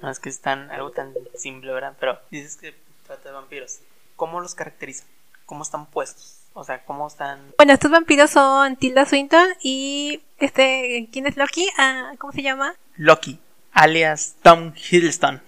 [0.01, 1.95] No es que es tan, algo tan simple, ¿verdad?
[1.99, 3.79] Pero dices que trata de vampiros.
[4.15, 5.07] ¿Cómo los caracterizan?
[5.45, 6.39] ¿Cómo están puestos?
[6.53, 7.53] O sea, ¿cómo están...?
[7.57, 11.07] Bueno, estos vampiros son Tilda Swinton y este...
[11.11, 11.67] ¿Quién es Loki?
[11.77, 12.75] Ah, ¿Cómo se llama?
[12.95, 13.39] Loki,
[13.71, 15.41] alias Tom Hiddleston.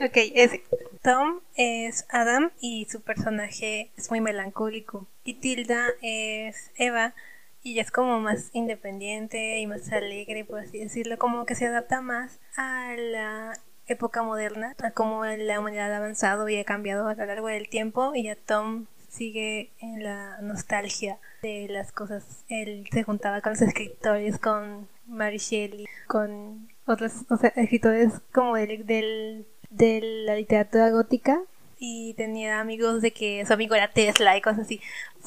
[0.00, 0.60] Ok, es...
[1.02, 5.08] Tom es Adam y su personaje es muy melancólico.
[5.24, 7.14] Y Tilda es Eva
[7.62, 12.00] y es como más independiente y más alegre, por así decirlo, como que se adapta
[12.00, 17.14] más a la época moderna, a cómo la humanidad ha avanzado y ha cambiado a
[17.14, 22.44] lo largo del tiempo y a Tom sigue en la nostalgia de las cosas.
[22.48, 27.12] Él se juntaba con los escritores, con Mary Shelley, con otros
[27.54, 31.42] escritores como del, del, de la literatura gótica
[31.84, 34.80] y tenía amigos de que su amigo era Tesla y cosas así.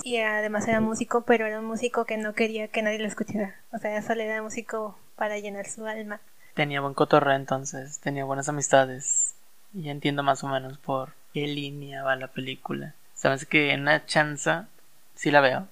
[0.04, 3.60] Y además era músico, pero era un músico que no quería que nadie lo escuchara.
[3.74, 6.22] O sea, solo era músico para llenar su alma.
[6.54, 9.36] Tenía buen cotorreo entonces, tenía buenas amistades.
[9.74, 12.96] Y entiendo más o menos por qué línea va la película.
[13.16, 14.70] Sabes que en una chanza
[15.14, 15.68] sí la veo.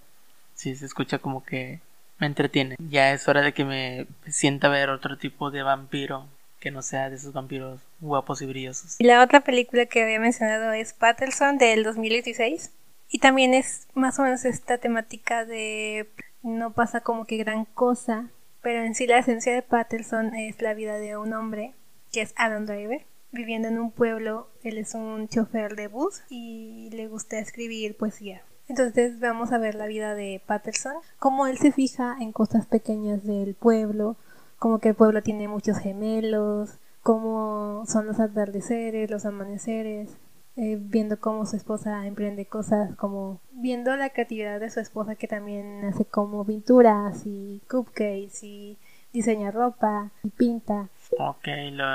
[0.53, 1.79] Sí se escucha como que
[2.17, 2.75] me entretiene.
[2.89, 6.27] Ya es hora de que me sienta a ver otro tipo de vampiro
[6.59, 8.95] que no sea de esos vampiros guapos y brillosos.
[8.99, 12.71] Y la otra película que había mencionado es Patterson del 2016.
[13.09, 16.09] Y también es más o menos esta temática de
[16.41, 18.29] no pasa como que gran cosa,
[18.61, 21.73] pero en sí la esencia de Patterson es la vida de un hombre
[22.11, 26.89] que es Adam Driver, viviendo en un pueblo, él es un chofer de bus y
[26.91, 28.43] le gusta escribir poesía.
[28.67, 33.23] Entonces vamos a ver la vida de Patterson, cómo él se fija en cosas pequeñas
[33.23, 34.15] del pueblo,
[34.57, 40.09] como que el pueblo tiene muchos gemelos, cómo son los atardeceres, los amaneceres,
[40.55, 45.27] eh, viendo cómo su esposa emprende cosas, como viendo la creatividad de su esposa que
[45.27, 48.77] también hace como pinturas y cupcakes y
[49.11, 50.89] diseña ropa y pinta.
[51.19, 51.85] Ok, lo,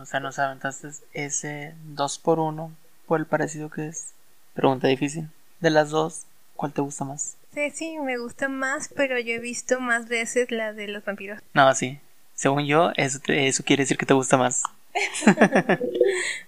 [0.00, 2.70] o sea, nos aventaste ese 2 por 1
[3.06, 4.12] por el parecido que es.
[4.54, 5.28] Pregunta difícil.
[5.60, 7.36] De las dos, ¿cuál te gusta más?
[7.54, 11.40] Sí, sí, me gusta más, pero yo he visto más veces la de los vampiros.
[11.54, 11.98] No, sí,
[12.40, 14.62] según yo, eso, eso quiere decir que te gusta más.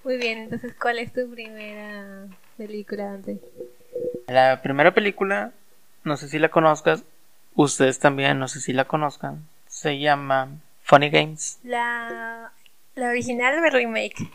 [0.05, 3.37] Muy bien, entonces, ¿cuál es tu primera película antes?
[4.27, 5.53] La primera película,
[6.03, 7.05] no sé si la conozcas,
[7.55, 10.49] ustedes también, no sé si la conozcan, se llama
[10.83, 11.59] Funny Games.
[11.63, 12.53] La,
[12.95, 14.31] la original o el remake.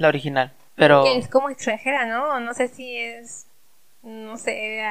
[0.00, 1.06] La original, pero...
[1.06, 2.40] es como extranjera, ¿no?
[2.40, 3.46] No sé si es,
[4.02, 4.82] no sé,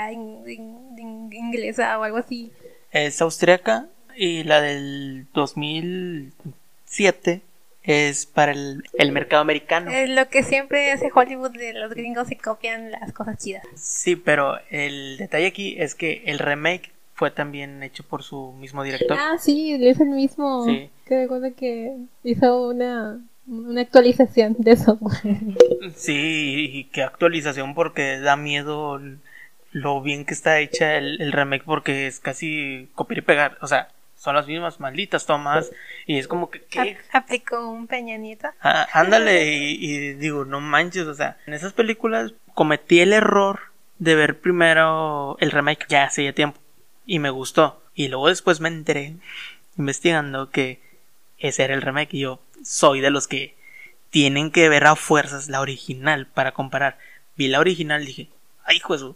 [0.95, 2.53] inglesa o algo así.
[2.89, 7.41] Es austriaca y la del 2007
[7.83, 9.91] es para el, mercado americano.
[9.91, 13.63] Es lo que siempre hace Hollywood de los gringos y copian las cosas chidas.
[13.75, 18.83] Sí, pero el detalle aquí es que el remake fue también hecho por su mismo
[18.83, 19.17] director.
[19.19, 20.65] Ah, sí, es el mismo.
[20.65, 20.89] Sí.
[21.05, 25.37] Que recuerda que hizo una, una actualización de software.
[25.97, 29.01] Sí, y qué actualización porque da miedo
[29.73, 33.57] lo bien que está hecha el, el remake porque es casi copiar y pegar.
[33.61, 33.89] O sea,
[34.23, 35.71] son las mismas malditas tomas
[36.05, 36.97] y es como que ¿qué?
[37.11, 38.17] aplicó un Peña
[38.61, 44.15] ah, ándale y, digo no manches o sea en esas películas cometí el error de
[44.15, 46.59] ver primero el remake ya hace ya tiempo
[47.05, 47.81] y me gustó.
[47.95, 49.15] Y luego después me enteré
[49.77, 50.79] investigando que
[51.37, 53.55] ese era el remake y yo soy de los que
[54.09, 56.97] tienen que ver a fuerzas la original para comparar.
[57.35, 58.29] Vi la original y dije
[58.65, 59.15] ay Jesús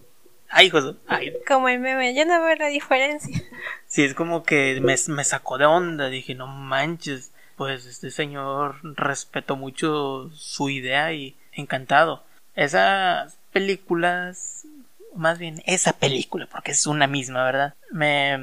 [0.50, 1.34] Ay, hijo, ay.
[1.48, 3.42] Como el meme, yo no veo la diferencia.
[3.86, 6.10] Sí, es como que me, me sacó de onda.
[6.10, 7.32] Dije, no manches.
[7.56, 12.24] Pues este señor respetó mucho su idea y encantado.
[12.56, 14.68] Esas películas,
[15.16, 17.74] más bien esa película, porque es una misma, ¿verdad?
[17.92, 18.38] Me,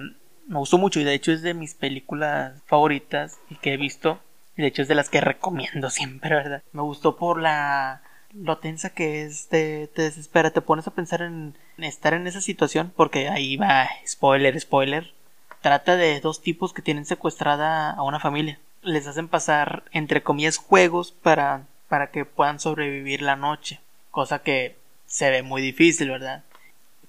[0.46, 4.20] me gustó mucho y de hecho es de mis películas favoritas y que he visto.
[4.56, 6.62] Y de hecho es de las que recomiendo siempre, ¿verdad?
[6.72, 8.02] Me gustó por la
[8.34, 12.40] lo tensa que es, te, te desespera, te pones a pensar en, estar en esa
[12.40, 15.14] situación, porque ahí va, spoiler, spoiler.
[15.60, 18.58] Trata de dos tipos que tienen secuestrada a una familia.
[18.82, 23.80] Les hacen pasar, entre comillas, juegos para, para que puedan sobrevivir la noche.
[24.10, 26.44] Cosa que se ve muy difícil, ¿verdad?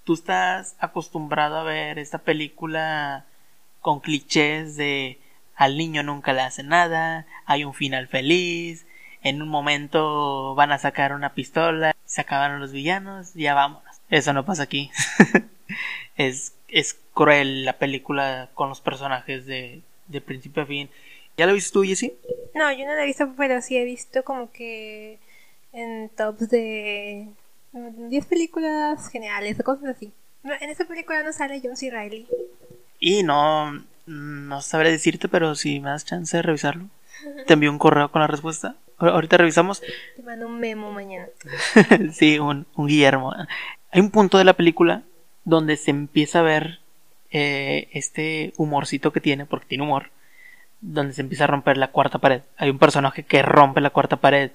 [0.03, 3.25] Tú estás acostumbrado a ver esta película
[3.81, 5.19] con clichés de
[5.55, 8.85] al niño nunca le hace nada, hay un final feliz,
[9.25, 13.83] en un momento van a sacar una pistola, se acabaron los villanos, ya vámonos.
[14.11, 14.91] Eso no pasa aquí.
[16.15, 20.91] es, es cruel la película con los personajes de, de principio a fin.
[21.37, 22.13] ¿Ya la viste tú, Jessie?
[22.53, 25.17] No, yo no la he visto, pero sí he visto como que
[25.73, 27.27] en tops de
[27.73, 30.13] 10 películas geniales o cosas así.
[30.43, 31.89] En esta película no sale John C.
[31.89, 32.27] Riley.
[32.99, 36.89] Y no, no sabré decirte, pero si me das chance de revisarlo.
[37.47, 38.75] Te envío un correo con la respuesta.
[38.97, 39.81] Ahorita revisamos.
[39.81, 41.27] Te mando un memo mañana.
[42.13, 43.33] sí, un, Guillermo.
[43.91, 45.03] Hay un punto de la película
[45.43, 46.79] donde se empieza a ver
[47.31, 50.11] eh, este humorcito que tiene, porque tiene humor,
[50.79, 52.41] donde se empieza a romper la cuarta pared.
[52.57, 54.51] Hay un personaje que rompe la cuarta pared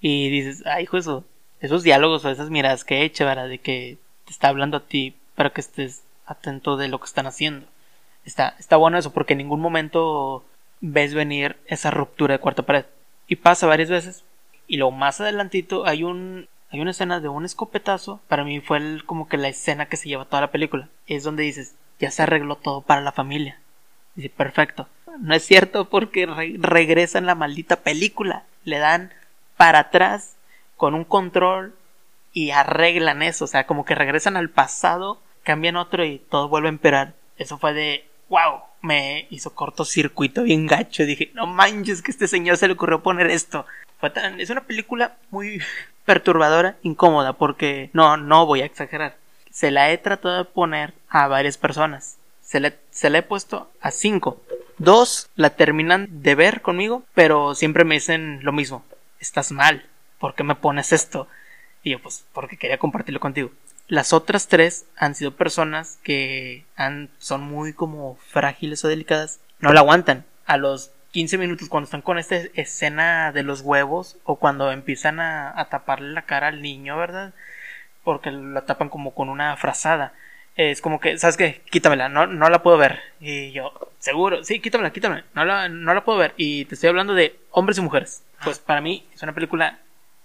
[0.00, 1.24] y dices, ay, hijo, eso,
[1.60, 3.48] esos diálogos o esas miradas que echa, ¿verdad?
[3.48, 7.26] De que te está hablando a ti para que estés atento de lo que están
[7.26, 7.66] haciendo.
[8.24, 10.44] Está, está bueno eso porque en ningún momento
[10.80, 12.84] ves venir esa ruptura de cuarta pared
[13.30, 14.24] Y pasa varias veces.
[14.66, 18.20] Y luego más adelantito hay un hay una escena de un escopetazo.
[18.26, 20.88] Para mí fue el, como que la escena que se lleva toda la película.
[21.06, 23.60] Es donde dices, ya se arregló todo para la familia.
[24.16, 24.88] Dice, perfecto.
[25.20, 28.44] No es cierto porque regresan la maldita película.
[28.64, 29.12] Le dan
[29.56, 30.34] para atrás
[30.76, 31.76] con un control
[32.32, 33.44] y arreglan eso.
[33.44, 37.14] O sea, como que regresan al pasado, cambian otro y todo vuelve a empeorar.
[37.36, 41.04] Eso fue de, wow, me hizo cortocircuito bien gacho.
[41.04, 43.66] Dije, no manches que este señor se le ocurrió poner esto.
[43.98, 45.60] Fue es una película muy
[46.04, 49.16] perturbadora, incómoda, porque no, no voy a exagerar.
[49.50, 52.16] Se la he tratado de poner a varias personas.
[52.42, 54.40] Se le, se la he puesto a cinco.
[54.78, 58.84] Dos la terminan de ver conmigo, pero siempre me dicen lo mismo.
[59.20, 59.86] Estás mal.
[60.18, 61.28] ¿Por qué me pones esto?
[61.82, 63.50] Y yo, pues, porque quería compartirlo contigo.
[63.90, 69.40] Las otras tres han sido personas que han, son muy como frágiles o delicadas.
[69.58, 70.24] No la aguantan.
[70.46, 75.18] A los 15 minutos cuando están con esta escena de los huevos o cuando empiezan
[75.18, 77.34] a, a taparle la cara al niño, ¿verdad?
[78.04, 80.12] Porque la tapan como con una frazada.
[80.54, 81.60] Es como que, ¿sabes qué?
[81.68, 83.00] Quítamela, no, no la puedo ver.
[83.18, 86.32] Y yo, seguro, sí, quítamela, quítamela, no la, no la puedo ver.
[86.36, 88.22] Y te estoy hablando de hombres y mujeres.
[88.44, 89.80] Pues para mí es una película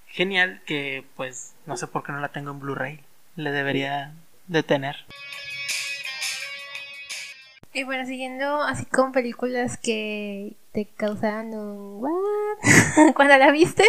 [0.06, 3.02] genial que pues no sé por qué no la tengo en Blu-ray
[3.36, 4.14] le debería
[4.48, 4.96] de tener.
[7.74, 12.08] Y bueno, siguiendo así con películas que te causaron un
[13.16, 13.84] cuando la viste,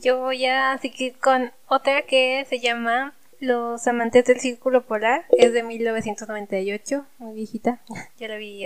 [0.00, 5.52] yo voy a que con otra que se llama Los amantes del círculo polar, es
[5.52, 7.80] de 1998, muy viejita.
[8.18, 8.64] Ya la vi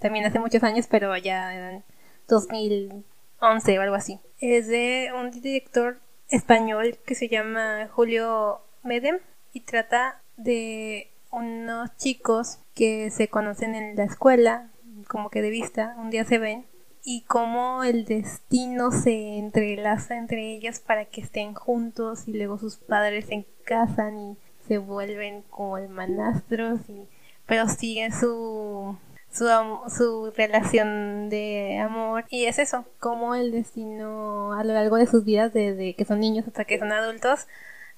[0.00, 1.84] también hace muchos años, pero ya eran
[2.26, 4.18] 2011 o algo así.
[4.40, 9.18] Es de un director español que se llama Julio Medem
[9.52, 14.70] y trata de unos chicos que se conocen en la escuela,
[15.08, 16.66] como que de vista, un día se ven,
[17.04, 22.76] y cómo el destino se entrelaza entre ellos para que estén juntos y luego sus
[22.76, 27.08] padres se casan y se vuelven como hermanastros, y,
[27.46, 28.96] pero siguen su,
[29.30, 29.46] su,
[29.88, 32.24] su relación de amor.
[32.28, 36.20] Y es eso, como el destino a lo largo de sus vidas, desde que son
[36.20, 37.46] niños hasta que son adultos,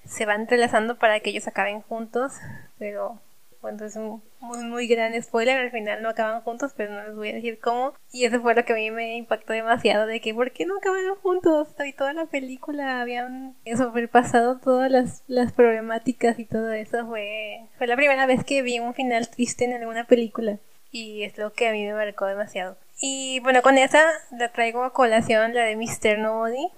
[0.04, 2.34] se van entrelazando para que ellos acaben juntos,
[2.78, 3.20] pero
[3.62, 7.14] bueno, es un muy, muy gran spoiler, al final no acaban juntos, pero no les
[7.14, 7.92] voy a decir cómo.
[8.10, 10.78] Y eso fue lo que a mí me impactó demasiado, de que ¿por qué no
[10.78, 11.68] acabaron juntos?
[11.86, 17.06] Y toda la película habían sobrepasado todas las, las problemáticas y todo eso.
[17.06, 20.58] Fue, fue la primera vez que vi un final triste en alguna película.
[20.90, 22.78] Y es lo que a mí me marcó demasiado.
[23.00, 26.18] Y bueno, con esa la traigo a colación, la de Mr.
[26.18, 26.68] Nobody,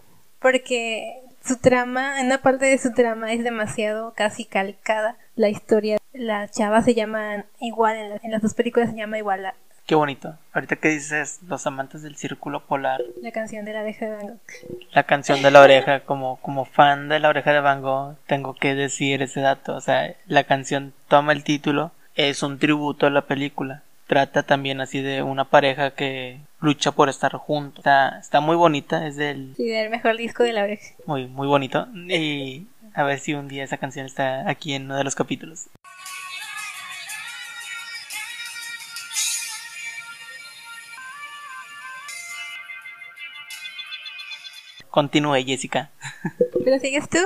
[0.41, 5.17] porque su trama, en una parte de su trama es demasiado casi calcada.
[5.37, 9.53] La historia, la chava se llama igual, en, las dos películas se llama igual.
[9.87, 10.39] Qué bonito.
[10.53, 13.01] Ahorita que dices Los amantes del círculo polar.
[13.21, 14.41] La canción de la oreja de Van Gogh.
[14.93, 18.55] La canción de la oreja, como, como fan de la oreja de Van Gogh, tengo
[18.55, 19.75] que decir ese dato.
[19.75, 24.83] O sea, la canción toma el título, es un tributo a la película trata también
[24.83, 27.81] así de una pareja que lucha por estar juntos.
[27.81, 29.55] Está, está muy bonita, es del...
[29.57, 30.95] Sí, del mejor disco de la vez.
[31.05, 31.87] Muy, muy bonito.
[32.09, 35.69] Y a ver si un día esa canción está aquí en uno de los capítulos.
[44.91, 45.91] Continúe, Jessica.
[46.65, 47.19] ¿Pero sigues tú?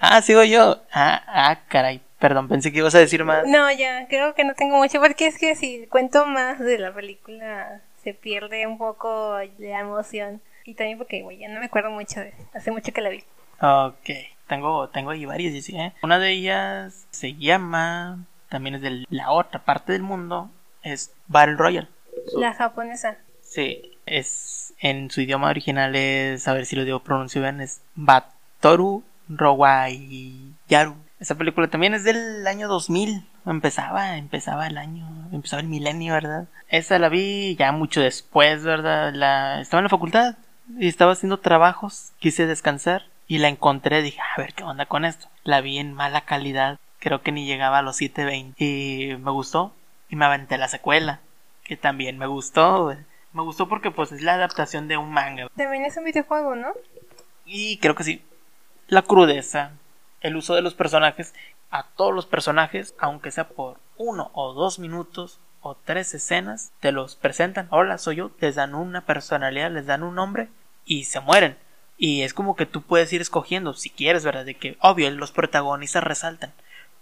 [0.00, 0.82] Ah, sigo yo.
[0.92, 2.00] Ah, ah, caray.
[2.18, 3.46] Perdón, pensé que ibas a decir más.
[3.46, 6.92] No, ya, creo que no tengo mucho, porque es que si cuento más de la
[6.92, 10.40] película se pierde un poco la emoción.
[10.64, 13.24] Y también porque, güey, ya no me acuerdo mucho de hace mucho que la vi.
[13.60, 14.10] Ok,
[14.46, 15.92] tengo, tengo ahí varias, ¿eh?
[16.02, 20.50] Una de ellas se llama, también es de la otra parte del mundo,
[20.82, 21.88] es Battle Royale.
[22.36, 23.18] La japonesa.
[23.42, 27.82] Sí, es en su idioma original es, a ver si lo digo pronuncio bien, es
[27.94, 29.04] Batoru
[30.68, 30.96] Yaru.
[31.20, 33.22] Esa película también es del año 2000.
[33.44, 36.48] Empezaba, empezaba el año, empezaba el milenio, ¿verdad?
[36.68, 39.12] Esa la vi ya mucho después, ¿verdad?
[39.12, 40.36] La, estaba en la facultad
[40.78, 45.04] y estaba haciendo trabajos, quise descansar y la encontré, dije, a ver qué onda con
[45.04, 45.28] esto.
[45.44, 49.74] La vi en mala calidad, creo que ni llegaba a los 720 y me gustó
[50.08, 51.20] y me aventé la secuela,
[51.64, 52.96] que también me gustó.
[53.32, 55.48] Me gustó porque pues es la adaptación de un manga.
[55.54, 56.72] También es un videojuego, ¿no?
[57.44, 58.24] Y creo que sí.
[58.88, 59.72] La crudeza,
[60.20, 61.34] el uso de los personajes
[61.70, 66.92] a todos los personajes, aunque sea por uno o dos minutos o tres escenas, te
[66.92, 70.48] los presentan, hola soy yo, les dan una personalidad, les dan un nombre
[70.84, 71.56] y se mueren.
[71.96, 74.46] Y es como que tú puedes ir escogiendo, si quieres, ¿verdad?
[74.46, 76.52] De que, obvio, los protagonistas resaltan,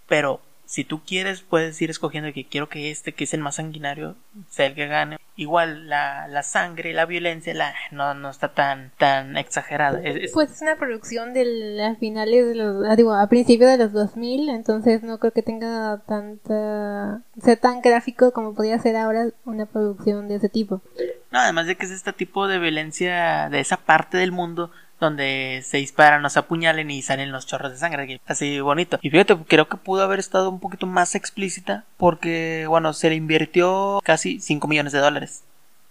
[0.08, 3.56] pero si tú quieres, puedes ir escogiendo que quiero que este, que es el más
[3.56, 4.16] sanguinario,
[4.50, 5.18] sea el que gane.
[5.38, 10.02] Igual la, la sangre, la violencia, la, no, no está tan, tan exagerada.
[10.34, 11.44] Pues es una producción de
[11.76, 15.42] las finales de los, ah, digo, a principios de los 2000, entonces no creo que
[15.42, 20.82] tenga tanta, sea tan gráfico como podría ser ahora una producción de ese tipo.
[21.30, 25.62] No, además de que es este tipo de violencia de esa parte del mundo donde
[25.64, 28.98] se disparan, no se apuñalen y salen los chorros de sangre, así bonito.
[29.02, 33.16] Y fíjate, creo que pudo haber estado un poquito más explícita porque, bueno, se le
[33.16, 35.44] invirtió casi 5 millones de dólares,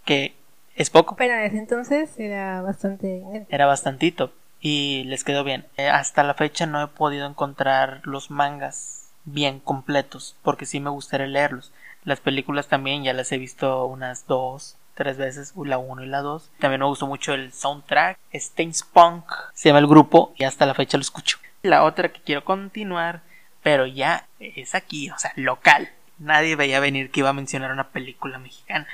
[0.05, 0.33] que
[0.75, 1.15] es poco.
[1.15, 5.65] Pero en ese entonces era bastante Era bastantito y les quedó bien.
[5.77, 10.89] Eh, hasta la fecha no he podido encontrar los mangas bien completos porque sí me
[10.89, 11.71] gustaría leerlos.
[12.03, 16.21] Las películas también ya las he visto unas dos tres veces, la 1 y la
[16.21, 16.51] 2.
[16.59, 20.73] También me gustó mucho el soundtrack, Stains Punk, se llama el grupo y hasta la
[20.73, 21.37] fecha lo escucho.
[21.61, 23.21] La otra que quiero continuar,
[23.61, 25.89] pero ya es aquí, o sea, local.
[26.17, 28.87] Nadie veía venir que iba a mencionar una película mexicana.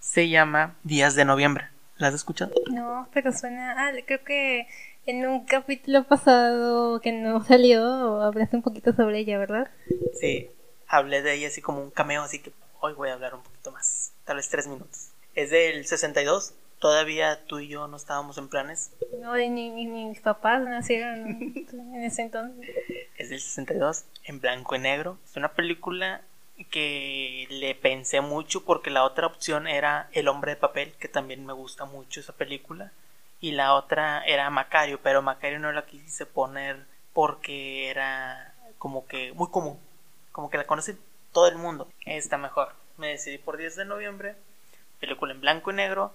[0.00, 1.68] Se llama Días de Noviembre.
[1.98, 2.52] ¿La has escuchado?
[2.70, 3.74] No, pero suena.
[3.76, 4.66] Ah, creo que
[5.04, 9.70] en un capítulo pasado que no salió, hablaste un poquito sobre ella, ¿verdad?
[10.18, 10.48] Sí,
[10.88, 13.70] hablé de ella así como un cameo, así que hoy voy a hablar un poquito
[13.72, 16.54] más, tal vez tres minutos es del 62.
[16.80, 18.90] Todavía tú y yo no estábamos en planes.
[19.20, 21.28] No, ni, ni, mis papás nacieron
[21.72, 22.68] en ese entonces.
[23.16, 25.18] Es del 62, en blanco y negro.
[25.24, 26.22] Es una película
[26.70, 31.46] que le pensé mucho porque la otra opción era El hombre de papel, que también
[31.46, 32.92] me gusta mucho esa película.
[33.40, 39.32] Y la otra era Macario, pero Macario no la quise poner porque era como que
[39.32, 39.78] muy común.
[40.32, 40.96] Como que la conoce
[41.32, 41.88] todo el mundo.
[42.04, 42.74] Está mejor.
[42.96, 44.36] Me decidí por 10 de noviembre
[45.00, 46.14] película en blanco y negro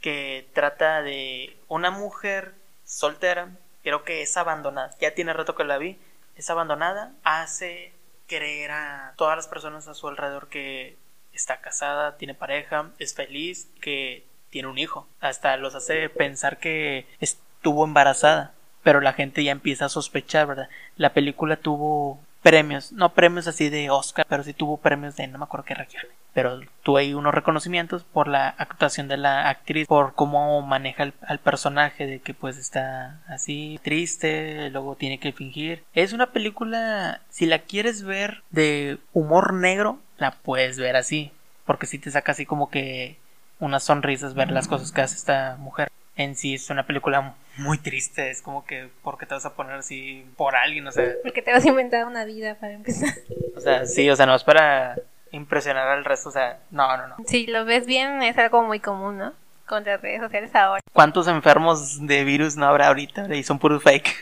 [0.00, 2.54] que trata de una mujer
[2.84, 3.50] soltera,
[3.82, 5.98] creo que es abandonada, ya tiene rato que la vi,
[6.36, 7.92] es abandonada, hace
[8.26, 10.96] creer a todas las personas a su alrededor que
[11.32, 17.06] está casada, tiene pareja, es feliz, que tiene un hijo, hasta los hace pensar que
[17.20, 18.52] estuvo embarazada,
[18.82, 20.68] pero la gente ya empieza a sospechar, ¿verdad?
[20.96, 25.38] La película tuvo premios, no premios así de Oscar, pero sí tuvo premios de no
[25.38, 26.02] me acuerdo qué región.
[26.34, 31.38] Pero tuve ahí unos reconocimientos por la actuación de la actriz, por cómo maneja al
[31.38, 35.84] personaje, de que pues está así triste, luego tiene que fingir.
[35.94, 41.32] Es una película, si la quieres ver de humor negro, la puedes ver así,
[41.64, 43.18] porque si te saca así como que
[43.60, 47.78] unas sonrisas ver las cosas que hace esta mujer en sí es una película muy
[47.78, 48.30] triste.
[48.30, 50.86] Es como que, ¿por qué te vas a poner así por alguien?
[50.86, 53.14] O sea, porque te vas a inventar una vida para empezar.
[53.56, 54.96] O sea, sí, o sea, no es para
[55.30, 56.28] impresionar al resto.
[56.28, 57.16] O sea, no, no, no.
[57.26, 59.32] Si lo ves bien, es algo muy común, ¿no?
[59.66, 60.80] Con las redes sociales ahora.
[60.92, 63.34] ¿Cuántos enfermos de virus no habrá ahorita?
[63.34, 64.14] Y son puros fake.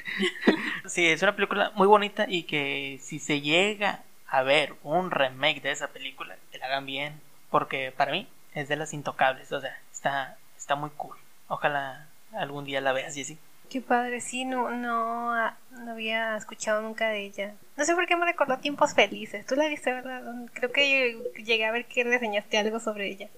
[0.87, 5.61] sí, es una película muy bonita y que si se llega a ver un remake
[5.61, 7.21] de esa película, que la hagan bien.
[7.51, 9.51] Porque para mí es de las intocables.
[9.51, 11.17] O sea, está, está muy cool.
[11.51, 13.37] Ojalá algún día la veas, Jessie.
[13.69, 17.55] Qué padre, sí, no, no, no había escuchado nunca de ella.
[17.77, 19.45] No sé por qué me recordó Tiempos Felices.
[19.47, 20.23] ¿Tú la viste, verdad?
[20.53, 23.29] Creo que llegué a ver que reseñaste algo sobre ella.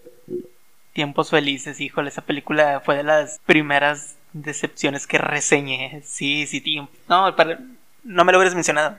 [0.92, 6.02] Tiempos Felices, híjole, esa película fue de las primeras decepciones que reseñé.
[6.04, 6.92] Sí, sí, tiempo.
[7.08, 7.34] No,
[8.04, 8.98] no me lo hubieras mencionado.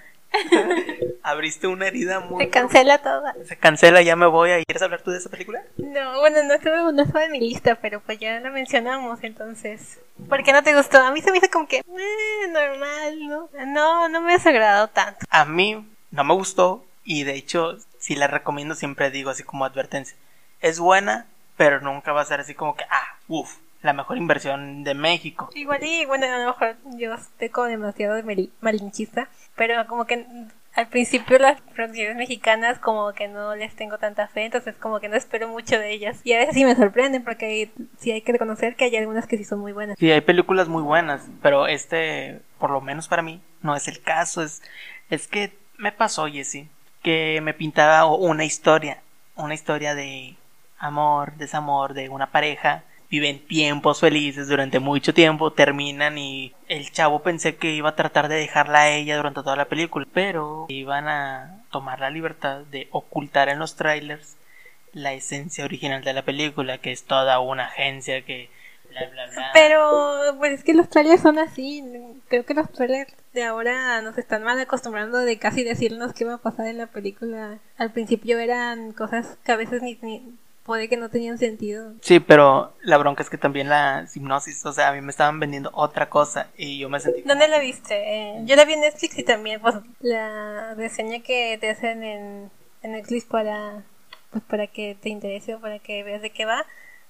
[1.23, 2.43] Abriste una herida muy.
[2.43, 3.33] Se cancela toda.
[3.45, 4.49] Se cancela, ya me voy.
[4.65, 5.63] ¿Quieres hablar tú de esa película?
[5.77, 9.99] No, bueno, no estaba, no en mi lista, pero pues ya la mencionamos, entonces.
[10.27, 10.99] ¿Por qué no te gustó?
[10.99, 11.77] A mí se me hizo como que.
[11.77, 13.49] Eh, normal, ¿no?
[13.67, 15.25] No, no me ha desagradado tanto.
[15.29, 19.65] A mí no me gustó, y de hecho, si la recomiendo, siempre digo así como
[19.65, 20.17] advertencia.
[20.61, 21.27] Es buena,
[21.57, 25.49] pero nunca va a ser así como que, ah, uff, la mejor inversión de México.
[25.53, 28.21] Igual y bueno, a lo mejor yo estoy como demasiado
[28.61, 30.25] malinchista, pero como que
[30.73, 35.09] al principio las producciones mexicanas como que no les tengo tanta fe, entonces como que
[35.09, 36.21] no espero mucho de ellas.
[36.23, 39.37] Y a veces sí me sorprenden porque sí hay que reconocer que hay algunas que
[39.37, 39.97] sí son muy buenas.
[39.99, 44.01] Sí, hay películas muy buenas, pero este, por lo menos para mí, no es el
[44.01, 44.41] caso.
[44.41, 44.63] Es,
[45.09, 46.69] es que me pasó, Jessy,
[47.03, 49.01] que me pintaba una historia,
[49.35, 50.37] una historia de
[50.79, 57.21] amor, desamor, de una pareja viven tiempos felices durante mucho tiempo, terminan y el chavo
[57.21, 61.07] pensé que iba a tratar de dejarla a ella durante toda la película, pero iban
[61.07, 64.35] a tomar la libertad de ocultar en los trailers
[64.93, 68.49] la esencia original de la película, que es toda una agencia que
[68.89, 69.51] bla bla bla.
[69.53, 71.83] Pero pues es que los trailers son así,
[72.29, 76.33] creo que los trailers de ahora nos están mal acostumbrando de casi decirnos qué va
[76.33, 77.59] a pasar en la película.
[77.77, 79.99] Al principio eran cosas que a veces ni
[80.63, 81.93] puede que no tenían sentido.
[82.01, 85.39] Sí, pero la bronca es que también la hipnosis, o sea, a mí me estaban
[85.39, 87.21] vendiendo otra cosa y yo me sentí...
[87.21, 87.95] ¿Dónde la viste?
[87.95, 92.51] Eh, yo la vi en Netflix y también, pues, la reseña que te hacen en,
[92.81, 93.83] en Netflix para,
[94.31, 96.65] pues, para que te interese o para que veas de qué va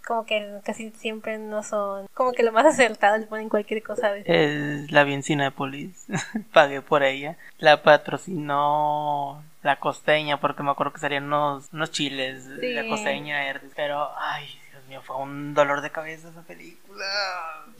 [0.06, 4.08] como que casi siempre no son como que lo más acertado le ponen cualquier cosa
[4.08, 4.28] a veces.
[4.28, 6.08] Es la bien Cinepolis,
[6.54, 12.46] pagué por ella, la patrocinó la costeña porque me acuerdo que salían unos, unos chiles,
[12.46, 13.40] la costeña,
[13.76, 17.06] pero ay, Dios mío, fue un dolor de cabeza esa película.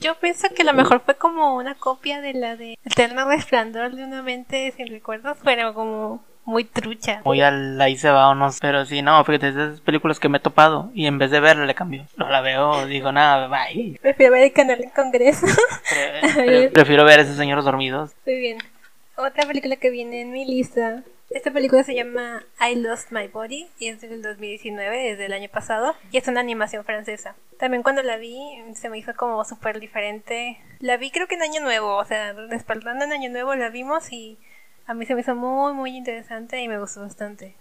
[0.00, 4.04] Yo pienso que lo mejor fue como una copia de la de Eterno Resplandor de
[4.04, 7.22] una mente sin recuerdos, pero como muy trucha.
[7.24, 8.50] Muy al ahí se va o no.
[8.60, 11.66] Pero sí, no, fíjate, esas películas que me he topado y en vez de verla
[11.66, 12.06] le cambio.
[12.16, 13.98] No la veo, digo nada, bye.
[14.00, 15.46] Prefiero ver el canal del Congreso.
[16.72, 18.12] prefiero ver a esos señores dormidos.
[18.26, 18.58] Muy bien.
[19.16, 21.02] Otra película que viene en mi lista.
[21.34, 25.48] Esta película se llama I Lost My Body y es del 2019, es del año
[25.48, 27.34] pasado, y es una animación francesa.
[27.58, 28.38] También cuando la vi
[28.74, 30.60] se me hizo como súper diferente.
[30.78, 34.12] La vi creo que en Año Nuevo, o sea, despertando en Año Nuevo la vimos
[34.12, 34.38] y
[34.86, 37.56] a mí se me hizo muy, muy interesante y me gustó bastante.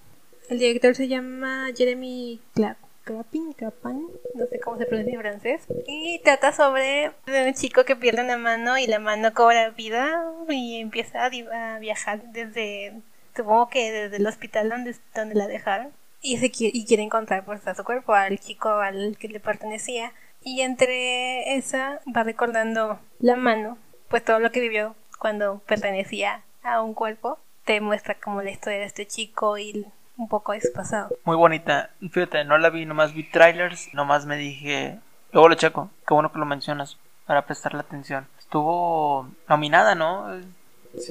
[0.49, 5.63] El director se llama Jeremy Clappin, Clapin, no sé cómo se pronuncia en francés.
[5.87, 10.79] Y trata sobre un chico que pierde una mano y la mano cobra vida y
[10.79, 13.01] empieza a viajar desde,
[13.35, 15.91] supongo que desde el hospital donde, donde la dejaron.
[16.21, 19.39] Y, se quiere, y quiere encontrar pues, a su cuerpo, al chico al que le
[19.39, 20.13] pertenecía.
[20.41, 23.77] Y entre esa va recordando la mano,
[24.09, 28.79] pues todo lo que vivió cuando pertenecía a un cuerpo, te muestra como la historia
[28.79, 29.85] de este chico y
[30.17, 31.09] un poco de su pasado.
[31.23, 31.91] Muy bonita.
[32.11, 34.99] Fíjate, no la vi, nomás vi trailers, nomás me dije,
[35.31, 38.27] luego lo checo, qué bueno que lo mencionas para prestarle atención.
[38.37, 40.27] Estuvo nominada, ¿no?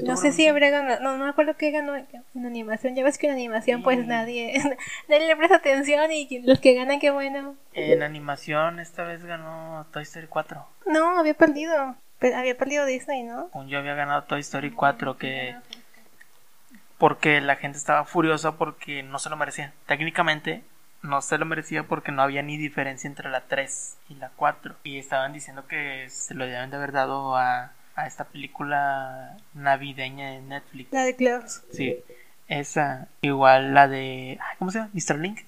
[0.04, 2.94] No sé si habrá ganado, no, no me acuerdo qué ganó en animación.
[2.94, 4.54] Ya ves que en animación, pues nadie,
[5.08, 7.56] nadie le presta atención y los que ganan, qué bueno.
[7.72, 10.66] En animación, esta vez ganó Toy Story 4.
[10.86, 11.96] No, había perdido
[12.30, 13.50] había perdido Disney, ¿no?
[13.66, 15.56] Yo había ganado Toy Story 4 que...
[16.98, 19.72] Porque la gente estaba furiosa porque no se lo merecía.
[19.86, 20.62] Técnicamente
[21.02, 24.76] no se lo merecía porque no había ni diferencia entre la 3 y la 4.
[24.84, 30.32] Y estaban diciendo que se lo deben de haber dado a, a esta película navideña
[30.32, 30.92] de Netflix.
[30.92, 31.62] La de Klaus.
[31.72, 31.98] Sí,
[32.48, 33.08] esa.
[33.20, 34.38] Igual la de...
[34.58, 34.90] ¿Cómo se llama?
[34.92, 35.18] ¿Mr.
[35.18, 35.40] Link?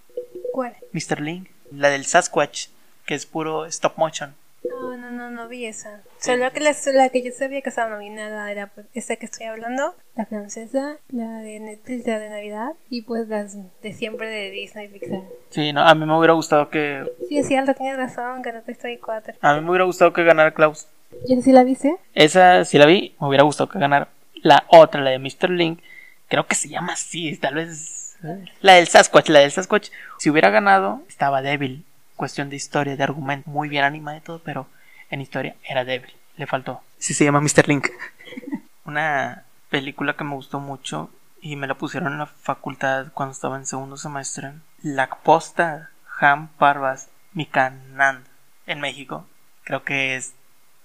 [0.53, 0.75] ¿Cuál?
[0.93, 1.21] Mr.
[1.21, 1.49] Link.
[1.71, 2.69] La del Sasquatch,
[3.07, 4.35] que es puro stop motion.
[4.65, 6.03] No, no, no, no vi esa.
[6.19, 9.47] Solo que la, la, que yo sabía que estaba nominada era pues, esta que estoy
[9.47, 14.51] hablando, la francesa, la de Netflix, la de Navidad, y pues las de siempre de
[14.51, 15.21] Disney Pixar.
[15.51, 17.05] Sí, no, a mí me hubiera gustado que...
[17.29, 19.35] Sí, es cierto, tienes razón, Toy Story 4.
[19.41, 20.87] A mí me hubiera gustado que ganara Klaus.
[21.27, 21.97] ¿Y sí la viste?
[22.15, 24.09] Esa sí la vi, me hubiera gustado que ganara.
[24.43, 25.51] La otra, la de Mr.
[25.51, 25.81] Link,
[26.29, 28.17] creo que se llama así, tal vez...
[28.61, 31.85] La del Sasquatch, la del Sasquatch, si hubiera ganado, estaba débil
[32.17, 34.67] cuestión de historia, de argumento, muy bien animada y todo, pero
[35.11, 36.81] en historia era débil, le faltó.
[36.99, 37.69] Sí se llama Mr.
[37.69, 37.89] Link.
[38.85, 41.11] Una película que me gustó mucho
[41.41, 44.53] y me la pusieron en la facultad cuando estaba en segundo semestre.
[44.83, 45.91] La posta
[46.21, 48.25] Ham Parvas Mikanand
[48.67, 49.27] en México.
[49.65, 50.35] Creo que es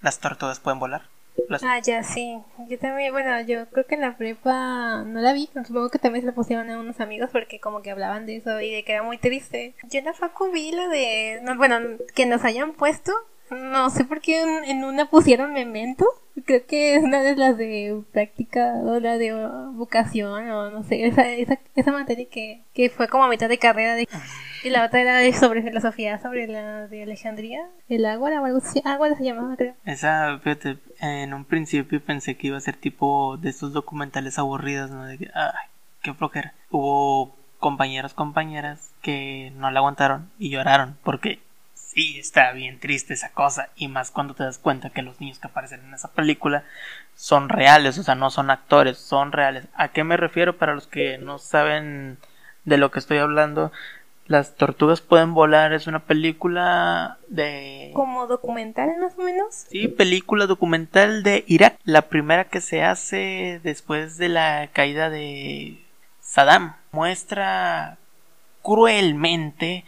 [0.02, 1.04] Las tortugas pueden volar.
[1.64, 2.38] Ah, ya, sí.
[2.68, 6.22] Yo también, bueno, yo creo que en la prepa no la vi, supongo que también
[6.24, 8.93] se la pusieron a unos amigos porque como que hablaban de eso y de que
[8.93, 9.74] era muy triste.
[9.89, 11.80] Yo en la facu vi la de, bueno,
[12.14, 13.14] que nos hayan puesto,
[13.52, 16.06] no sé por qué en, una pusieron Memento.
[16.45, 19.34] Creo que es una de las de práctica o la de
[19.74, 23.58] vocación o no sé, esa, esa, esa materia que, que fue como a mitad de
[23.58, 24.08] carrera de...
[24.64, 28.82] Y la otra era sobre filosofía, sobre la de Alejandría, el agua, o algo así,
[28.86, 29.74] agua se llamaba, creo.
[29.86, 34.91] Esa, fíjate, en un principio pensé que iba a ser tipo de estos documentales aburridos,
[34.91, 35.06] ¿no?
[35.06, 35.68] De que, ay,
[36.02, 36.54] qué flojera.
[36.70, 41.39] Hubo compañeros, compañeras que no la aguantaron y lloraron porque
[41.92, 45.40] sí está bien triste esa cosa y más cuando te das cuenta que los niños
[45.40, 46.64] que aparecen en esa película
[47.16, 49.66] son reales, o sea, no son actores, son reales.
[49.74, 52.18] ¿A qué me refiero para los que no saben
[52.66, 53.72] de lo que estoy hablando?
[54.28, 57.90] Las tortugas pueden volar es una película de...
[57.96, 59.66] Como documental más o menos.
[59.70, 61.80] Sí, película documental de Irak.
[61.84, 65.84] La primera que se hace después de la caída de
[66.22, 66.76] Saddam.
[66.92, 67.98] Muestra
[68.62, 69.84] cruelmente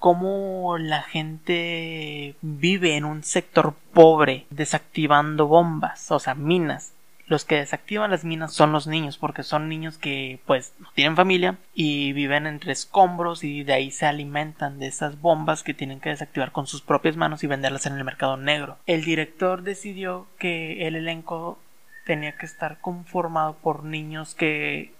[0.00, 6.92] cómo la gente vive en un sector pobre desactivando bombas, o sea, minas
[7.30, 11.14] los que desactivan las minas son los niños, porque son niños que pues no tienen
[11.14, 16.00] familia y viven entre escombros y de ahí se alimentan de esas bombas que tienen
[16.00, 18.78] que desactivar con sus propias manos y venderlas en el mercado negro.
[18.86, 21.60] El director decidió que el elenco
[22.04, 24.92] tenía que estar conformado por niños que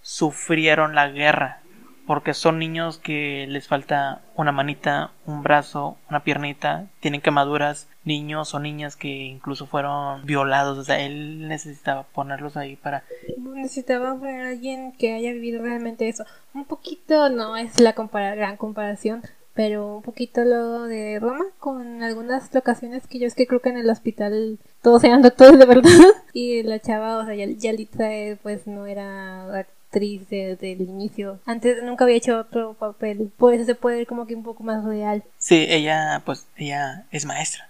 [0.00, 1.60] sufrieron la guerra
[2.08, 8.54] porque son niños que les falta una manita, un brazo, una piernita, tienen quemaduras, niños
[8.54, 13.04] o niñas que incluso fueron violados, o sea, él necesitaba ponerlos ahí para...
[13.36, 16.24] Necesitaba ver a alguien que haya vivido realmente eso.
[16.54, 19.20] Un poquito no es la gran comparación,
[19.52, 23.68] pero un poquito lo de Roma con algunas locaciones que yo es que creo que
[23.68, 25.90] en el hospital todos eran doctores de verdad
[26.32, 28.08] y la chava, o sea, Yalitza
[28.42, 31.40] pues no era actriz desde el inicio.
[31.46, 34.62] Antes nunca había hecho otro papel, por eso se puede ver como que un poco
[34.62, 35.24] más real.
[35.38, 37.68] Sí, ella pues ella es maestra.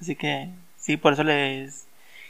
[0.00, 1.86] Así que sí, por eso les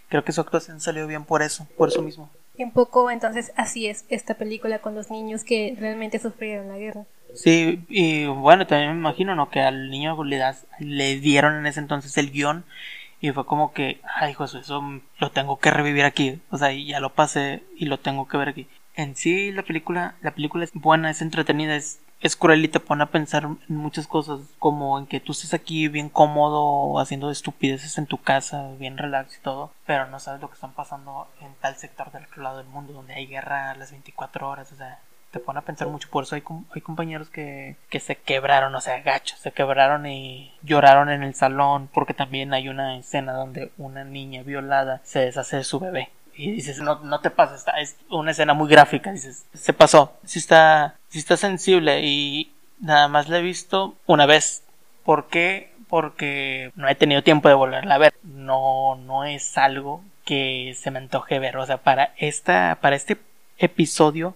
[0.09, 2.31] creo que su actuación salió bien por eso, por eso mismo.
[2.57, 6.77] Y un poco entonces así es esta película con los niños que realmente sufrieron la
[6.77, 7.05] guerra.
[7.35, 9.51] Sí, y bueno, también me imagino, ¿no?
[9.51, 12.65] Que al niño le, das, le dieron en ese entonces el guion
[13.21, 14.83] y fue como que, ay, hijo, eso
[15.19, 16.41] lo tengo que revivir aquí.
[16.51, 18.67] O sea, ya lo pasé y lo tengo que ver aquí.
[19.01, 22.81] En sí, la película, la película es buena, es entretenida, es, es cruel y te
[22.81, 27.31] pone a pensar en muchas cosas, como en que tú estés aquí bien cómodo haciendo
[27.31, 31.29] estupideces en tu casa, bien relax y todo, pero no sabes lo que están pasando
[31.41, 34.71] en tal sector del otro lado del mundo, donde hay guerra a las 24 horas,
[34.71, 34.99] o sea,
[35.31, 36.11] te pone a pensar mucho.
[36.11, 36.43] Por eso hay,
[36.75, 41.35] hay compañeros que, que se quebraron, o sea, gachos, se quebraron y lloraron en el
[41.35, 46.11] salón, porque también hay una escena donde una niña violada se deshace de su bebé.
[46.41, 50.39] Y dices, no, no te pasa, es una escena muy gráfica, dices, se pasó, si
[50.39, 54.63] está, si está sensible y nada más la he visto una vez.
[55.05, 55.73] ¿Por qué?
[55.89, 58.15] Porque no he tenido tiempo de volverla a ver.
[58.23, 61.57] No, no es algo que se me antoje ver.
[61.57, 63.19] O sea, para esta, para este
[63.59, 64.35] episodio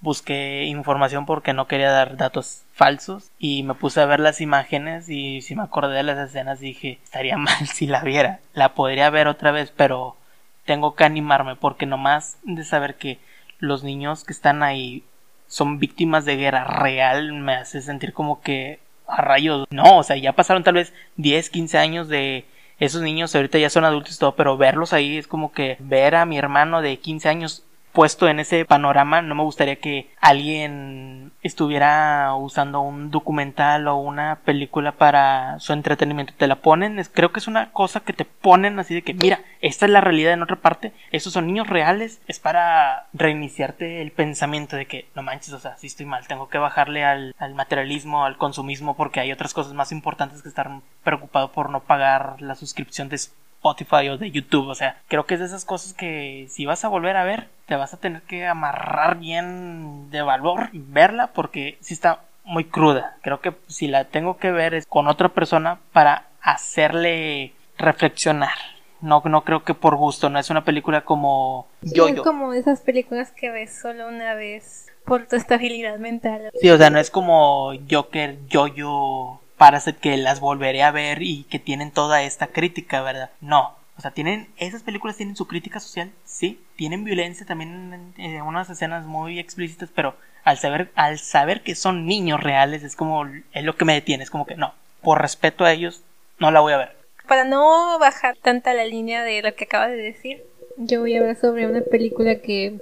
[0.00, 5.08] busqué información porque no quería dar datos falsos y me puse a ver las imágenes
[5.08, 9.08] y si me acordé de las escenas dije estaría mal si la viera la podría
[9.08, 10.16] ver otra vez pero
[10.64, 13.18] tengo que animarme porque nomás de saber que
[13.58, 15.04] los niños que están ahí
[15.46, 19.66] son víctimas de guerra real me hace sentir como que a rayos.
[19.70, 22.46] No o sea ya pasaron tal vez 10 15 años de
[22.78, 26.14] esos niños ahorita ya son adultos y todo pero verlos ahí es como que ver
[26.14, 27.64] a mi hermano de 15 años
[27.94, 34.40] puesto en ese panorama, no me gustaría que alguien estuviera usando un documental o una
[34.44, 36.34] película para su entretenimiento.
[36.36, 39.40] Te la ponen, creo que es una cosa que te ponen así de que, mira,
[39.60, 44.10] esta es la realidad en otra parte, estos son niños reales, es para reiniciarte el
[44.10, 47.54] pensamiento de que, no manches, o sea, si estoy mal, tengo que bajarle al, al
[47.54, 50.68] materialismo, al consumismo, porque hay otras cosas más importantes que estar
[51.04, 53.16] preocupado por no pagar la suscripción de
[53.64, 54.68] Spotify o de YouTube.
[54.68, 57.48] O sea, creo que es de esas cosas que si vas a volver a ver,
[57.66, 63.16] te vas a tener que amarrar bien de valor, verla, porque si está muy cruda.
[63.22, 68.54] Creo que si la tengo que ver es con otra persona para hacerle reflexionar.
[69.00, 72.80] No, no creo que por gusto, no es una película como yo, Es como esas
[72.80, 76.50] películas que ves solo una vez por tu estabilidad mental.
[76.60, 81.44] Sí, o sea, no es como Joker, yo-yo Parasite que las volveré a ver y
[81.44, 83.30] que tienen toda esta crítica, ¿verdad?
[83.40, 83.74] No.
[83.96, 88.68] O sea, tienen, esas películas tienen su crítica social, sí, tienen violencia también en, unas
[88.68, 93.64] escenas muy explícitas, pero al saber, al saber que son niños reales es como, es
[93.64, 96.02] lo que me detiene, es como que no, por respeto a ellos,
[96.38, 96.96] no la voy a ver.
[97.28, 100.42] Para no bajar tanta la línea de lo que acabas de decir,
[100.76, 102.80] yo voy a hablar sobre una película que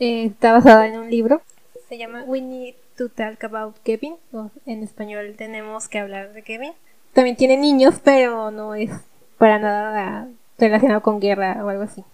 [0.00, 1.40] eh, está basada en un libro,
[1.88, 4.16] se llama Winnie to talk about Kevin.
[4.66, 6.72] en español tenemos que hablar de Kevin.
[7.12, 8.90] También tiene niños, pero no es
[9.42, 12.04] para nada relacionado con guerra o algo así.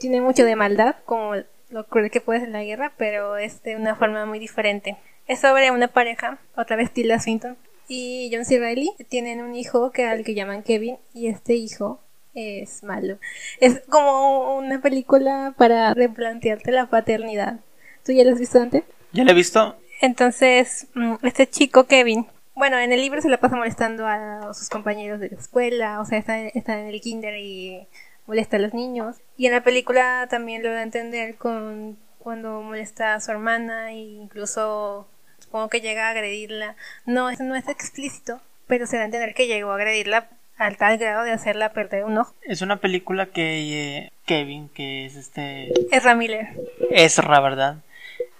[0.00, 1.34] Tiene mucho de maldad, como
[1.68, 4.96] lo cruel que puede ser la guerra, pero es de una forma muy diferente.
[5.26, 7.58] Es sobre una pareja, otra vez Tilda Swinton
[7.88, 8.58] y John C.
[8.58, 8.90] Reilly.
[9.10, 12.00] Tienen un hijo que al que llaman Kevin y este hijo
[12.32, 13.18] es malo.
[13.60, 17.60] Es como una película para replantearte la paternidad.
[18.02, 18.84] ¿Tú ya la has visto antes?
[19.12, 22.26] Ya la he visto entonces, mm, este chico Kevin,
[22.58, 26.04] bueno, en el libro se le pasa molestando a sus compañeros de la escuela, o
[26.04, 27.86] sea, está, está en el kinder y
[28.26, 29.16] molesta a los niños.
[29.36, 33.92] Y en la película también lo da a entender con cuando molesta a su hermana
[33.92, 36.76] e incluso supongo que llega a agredirla.
[37.06, 40.28] No, no es explícito, pero se da a entender que llegó a agredirla
[40.58, 42.34] al tal grado de hacerla perder un ojo.
[42.42, 45.72] Es una película que eh, Kevin, que es este...
[45.94, 46.48] Ezra Miller.
[46.90, 47.76] Ezra, ¿verdad?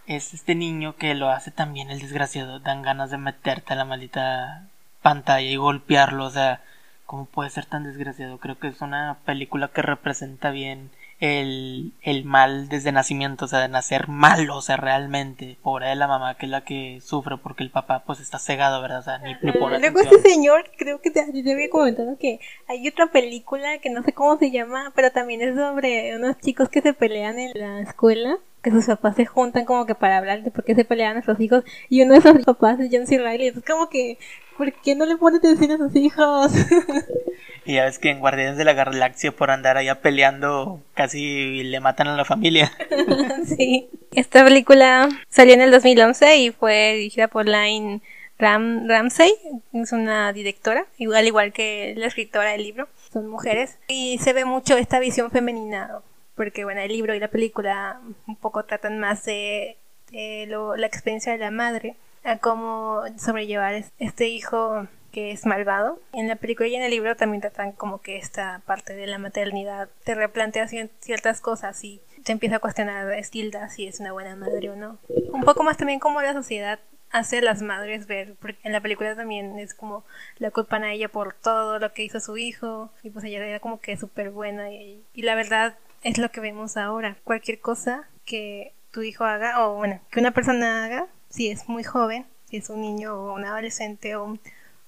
[0.08, 2.58] Es este niño que lo hace también el desgraciado.
[2.60, 4.66] Dan ganas de meterte a la maldita
[5.02, 6.24] pantalla y golpearlo.
[6.24, 6.62] O sea,
[7.04, 8.38] ¿cómo puede ser tan desgraciado?
[8.38, 10.90] Creo que es una película que representa bien
[11.20, 15.58] el, el mal desde nacimiento, o sea, de nacer malo, o sea, realmente.
[15.62, 18.80] Pobre de la mamá, que es la que sufre porque el papá, pues, está cegado,
[18.80, 19.00] ¿verdad?
[19.00, 22.40] O sea, ni, ni por Luego este señor, creo que te, te, había comentado que
[22.66, 26.70] hay otra película que no sé cómo se llama, pero también es sobre unos chicos
[26.70, 30.42] que se pelean en la escuela que sus papás se juntan como que para hablar
[30.42, 33.06] de por qué se peleaban a sus hijos y uno de esos papás es John
[33.06, 33.18] C.
[33.18, 33.48] Reilly.
[33.48, 34.18] Es como que,
[34.56, 36.52] ¿por qué no le pone atención a sus hijos?
[37.64, 41.80] y ya ves que en Guardianes de la Galaxia por andar allá peleando casi le
[41.80, 42.72] matan a la familia.
[43.46, 43.88] sí.
[44.12, 48.00] Esta película salió en el 2011 y fue dirigida por Line
[48.38, 49.32] Ram Ramsey,
[49.72, 54.44] es una directora, igual igual que la escritora del libro, son mujeres y se ve
[54.44, 56.00] mucho esta visión femenina
[56.38, 59.76] porque bueno, el libro y la película un poco tratan más de,
[60.12, 66.00] la experiencia de la madre, a cómo sobrellevar este hijo que es malvado.
[66.12, 69.18] En la película y en el libro también tratan como que esta parte de la
[69.18, 74.36] maternidad te replantea ciertas cosas y te empieza a cuestionar Estilda si es una buena
[74.36, 74.98] madre o no.
[75.32, 76.78] Un poco más también como la sociedad
[77.10, 80.04] hace a las madres ver, porque en la película también es como
[80.38, 83.58] la culpan a ella por todo lo que hizo su hijo y pues ella era
[83.58, 87.16] como que súper buena y, y la verdad es lo que vemos ahora.
[87.24, 91.84] Cualquier cosa que tu hijo haga, o bueno, que una persona haga, si es muy
[91.84, 94.24] joven, si es un niño o un adolescente o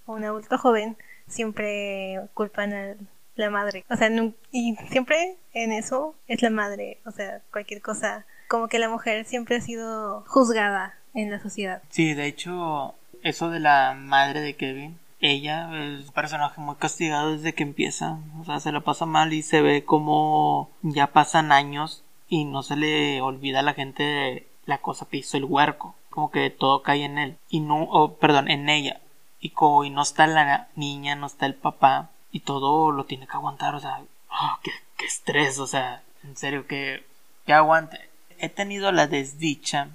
[0.06, 0.96] un, adulto joven,
[1.28, 2.94] siempre culpan a
[3.36, 3.84] la madre.
[3.88, 4.10] O sea,
[4.50, 6.98] y siempre en eso es la madre.
[7.06, 11.82] O sea, cualquier cosa, como que la mujer siempre ha sido juzgada en la sociedad.
[11.90, 17.32] Sí, de hecho, eso de la madre de Kevin ella es un personaje muy castigado
[17.32, 18.18] desde que empieza.
[18.40, 22.62] O sea, se la pasa mal y se ve como ya pasan años y no
[22.62, 25.94] se le olvida a la gente la cosa que hizo el huerco.
[26.08, 27.36] Como que todo cae en él.
[27.48, 29.00] Y no, oh, perdón, en ella.
[29.40, 32.10] Y como y no está la niña, no está el papá.
[32.32, 33.74] Y todo lo tiene que aguantar.
[33.74, 34.00] O sea,
[34.30, 35.58] oh, qué, qué estrés.
[35.58, 37.04] O sea, en serio, que,
[37.46, 37.98] que aguante.
[38.38, 39.90] He tenido la desdicha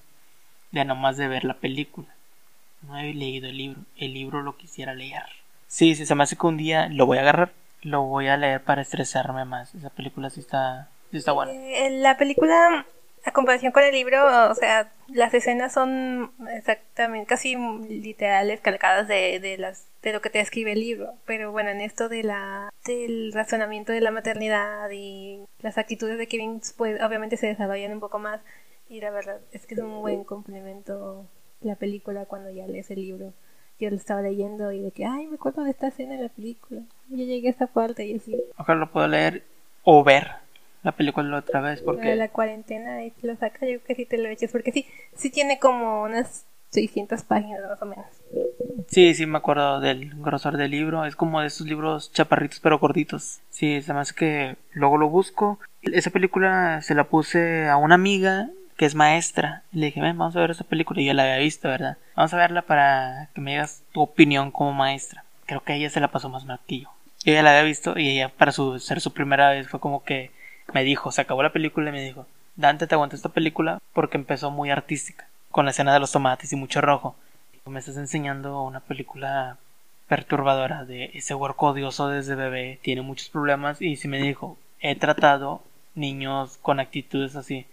[0.72, 2.15] de nomás de ver la película
[2.88, 3.82] no he leído el libro.
[3.98, 5.24] El libro lo quisiera leer.
[5.68, 7.52] Sí, si se me hace que un día lo voy a agarrar.
[7.82, 9.76] Lo voy a leer para estresarme más.
[9.76, 11.52] Esa película sí está, sí está buena.
[11.54, 12.86] Eh, la película,
[13.24, 19.40] a comparación con el libro, o sea, las escenas son exactamente, casi literales, calcadas de,
[19.40, 21.14] de, las, de lo que te escribe el libro.
[21.26, 26.28] Pero bueno, en esto de la, del razonamiento de la maternidad y las actitudes de
[26.28, 28.42] Kevin, pues obviamente se desarrollan un poco más.
[28.90, 31.28] Y la verdad es que es un buen complemento
[31.66, 33.34] la película cuando ya lees el libro.
[33.80, 36.30] Yo lo estaba leyendo y de que, ay, me acuerdo de esta escena en la
[36.30, 36.82] película.
[37.10, 38.42] Yo llegué a esta parte y así.
[38.58, 39.44] Ojalá lo puedo leer
[39.84, 40.28] o ver
[40.84, 42.10] la película otra vez porque...
[42.10, 44.86] De la cuarentena y te lo saca, yo que sí te lo eches porque sí,
[45.16, 48.06] sí tiene como unas 600 páginas más o menos.
[48.88, 51.06] Sí, sí me acuerdo del grosor del libro.
[51.06, 53.42] Es como de esos libros chaparritos pero gorditos.
[53.50, 55.60] Sí, además que luego lo busco.
[55.82, 59.64] Esa película se la puse a una amiga que es maestra.
[59.72, 61.02] Le dije, ven, vamos a ver esa película.
[61.02, 61.98] Y yo la había visto, ¿verdad?
[62.16, 65.24] Vamos a verla para que me digas tu opinión como maestra.
[65.46, 66.90] Creo que ella se la pasó más mal que yo.
[67.24, 70.32] Ella la había visto y ella, para su, ser su primera vez, fue como que
[70.74, 74.18] me dijo, se acabó la película y me dijo, Dante, te aguanto esta película porque
[74.18, 77.16] empezó muy artística, con la escena de los tomates y mucho rojo.
[77.66, 79.58] Me estás enseñando una película
[80.08, 84.96] perturbadora de ese huerco odioso desde bebé, tiene muchos problemas y si me dijo, he
[84.96, 85.64] tratado
[85.96, 87.66] niños con actitudes así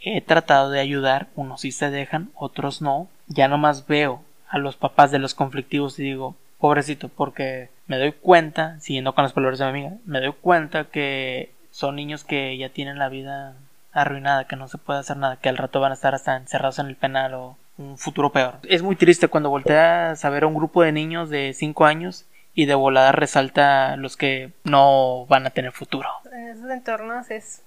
[0.00, 3.08] he tratado de ayudar, unos sí se dejan, otros no.
[3.26, 8.12] Ya nomás veo a los papás de los conflictivos y digo, pobrecito, porque me doy
[8.12, 12.56] cuenta, siguiendo con las palabras de mi amiga, me doy cuenta que son niños que
[12.56, 13.54] ya tienen la vida
[13.92, 16.78] arruinada, que no se puede hacer nada, que al rato van a estar hasta encerrados
[16.78, 18.58] en el penal o un futuro peor.
[18.68, 22.26] Es muy triste cuando volteas a ver a un grupo de niños de 5 años
[22.54, 26.08] y de volada resalta los que no van a tener futuro.
[26.32, 27.62] En esos entornos es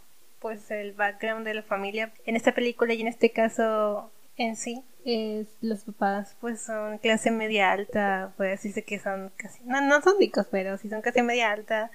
[0.45, 2.11] pues el background de la familia.
[2.27, 7.31] En esta película y en este caso en sí, es, los papás pues son clase
[7.31, 11.23] media alta, puede decirse que son casi, no, no son ricos, pero si son clase
[11.23, 11.89] media alta,